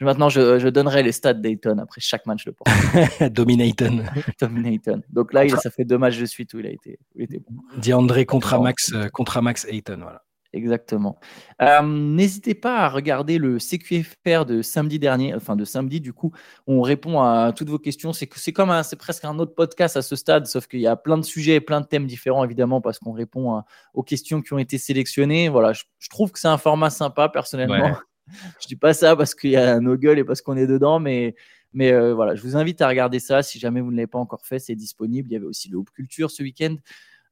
maintenant, 0.00 0.28
je, 0.28 0.68
donnerai 0.68 1.02
les 1.02 1.12
stats 1.12 1.34
d'Ayton 1.34 1.78
après 1.78 2.02
chaque 2.02 2.26
match 2.26 2.44
de 2.44 2.50
Portland. 2.50 3.32
Dominaton. 3.32 4.04
Dominaton. 4.40 5.02
Donc 5.08 5.32
là, 5.32 5.46
il, 5.46 5.56
ça 5.56 5.70
fait 5.70 5.84
deux 5.84 5.98
matchs 5.98 6.18
de 6.18 6.26
suite 6.26 6.52
où 6.52 6.58
il 6.58 6.66
a 6.66 6.70
été, 6.70 6.98
où 7.14 7.20
il 7.20 7.24
était 7.24 7.40
bon. 7.40 7.94
André 7.94 8.26
contre 8.26 8.60
Max, 8.60 8.92
euh, 8.92 9.08
contre 9.08 9.40
Max 9.40 9.64
Ayton. 9.70 9.98
Voilà. 10.02 10.22
Exactement. 10.54 11.18
Euh, 11.62 11.80
n'hésitez 11.82 12.54
pas 12.54 12.80
à 12.80 12.88
regarder 12.90 13.38
le 13.38 13.58
CQFR 13.58 14.44
de 14.44 14.60
samedi 14.60 14.98
dernier, 14.98 15.34
enfin 15.34 15.56
de 15.56 15.64
samedi 15.64 16.00
du 16.00 16.12
coup, 16.12 16.32
on 16.66 16.82
répond 16.82 17.22
à 17.22 17.52
toutes 17.56 17.70
vos 17.70 17.78
questions. 17.78 18.12
C'est 18.12 18.26
comme 18.52 18.82
c'est 18.82 18.96
presque 18.96 19.24
un 19.24 19.38
autre 19.38 19.54
podcast 19.54 19.96
à 19.96 20.02
ce 20.02 20.14
stade, 20.14 20.46
sauf 20.46 20.66
qu'il 20.66 20.80
y 20.80 20.86
a 20.86 20.96
plein 20.96 21.16
de 21.16 21.24
sujets, 21.24 21.60
plein 21.60 21.80
de 21.80 21.86
thèmes 21.86 22.06
différents 22.06 22.44
évidemment 22.44 22.82
parce 22.82 22.98
qu'on 22.98 23.12
répond 23.12 23.62
aux 23.94 24.02
questions 24.02 24.42
qui 24.42 24.52
ont 24.52 24.58
été 24.58 24.76
sélectionnées. 24.76 25.48
Voilà, 25.48 25.72
je, 25.72 26.08
trouve 26.10 26.32
que 26.32 26.38
c'est 26.38 26.48
un 26.48 26.58
format 26.58 26.90
sympa 26.90 27.30
personnellement. 27.30 27.96
je 28.60 28.66
dis 28.66 28.76
pas 28.76 28.92
ça 28.92 29.16
parce 29.16 29.34
qu'il 29.34 29.50
y 29.50 29.56
a 29.56 29.80
nos 29.80 29.96
gueules 29.96 30.18
et 30.18 30.24
parce 30.24 30.42
qu'on 30.42 30.56
est 30.58 30.66
dedans, 30.66 31.00
mais 31.00 31.34
mais 31.72 31.92
euh, 31.92 32.14
voilà, 32.14 32.34
je 32.34 32.42
vous 32.42 32.56
invite 32.56 32.82
à 32.82 32.88
regarder 32.88 33.18
ça 33.18 33.42
si 33.42 33.58
jamais 33.58 33.80
vous 33.80 33.90
ne 33.90 33.96
l'avez 33.96 34.06
pas 34.06 34.18
encore 34.18 34.44
fait, 34.44 34.58
c'est 34.58 34.74
disponible. 34.74 35.30
Il 35.30 35.32
y 35.32 35.36
avait 35.36 35.46
aussi 35.46 35.70
le 35.70 35.78
Hoop 35.78 35.90
Culture 35.90 36.30
ce 36.30 36.42
week-end. 36.42 36.76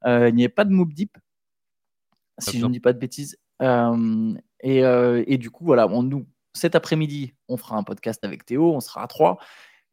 Euh, 0.05 0.29
il 0.29 0.35
n'y 0.35 0.43
avait 0.43 0.49
pas 0.49 0.65
de 0.65 0.71
Moop 0.71 0.93
Deep, 0.93 1.17
si 2.41 2.59
je 2.59 2.65
ne 2.65 2.71
dis 2.71 2.79
pas 2.79 2.93
de 2.93 2.99
bêtises. 2.99 3.37
Euh, 3.61 4.33
et, 4.61 4.83
euh, 4.83 5.23
et, 5.27 5.37
du 5.37 5.49
coup, 5.49 5.65
voilà, 5.65 5.87
on, 5.87 6.03
nous, 6.03 6.27
cet 6.53 6.75
après-midi, 6.75 7.33
on 7.47 7.57
fera 7.57 7.77
un 7.77 7.83
podcast 7.83 8.23
avec 8.23 8.45
Théo, 8.45 8.73
on 8.73 8.79
sera 8.79 9.03
à 9.03 9.07
3. 9.07 9.39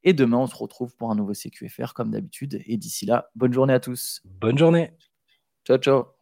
Et 0.05 0.13
demain, 0.13 0.39
on 0.39 0.47
se 0.47 0.57
retrouve 0.57 0.95
pour 0.97 1.11
un 1.11 1.15
nouveau 1.15 1.35
CQFR 1.35 1.93
comme 1.95 2.11
d'habitude. 2.11 2.63
Et 2.67 2.77
d'ici 2.77 3.07
là, 3.07 3.31
bonne 3.35 3.53
journée 3.53 3.75
à 3.75 3.81
tous. 3.81 4.21
Bonne 4.25 4.59
journée. 4.59 4.93
Ciao, 5.67 5.79
ciao. 5.79 6.18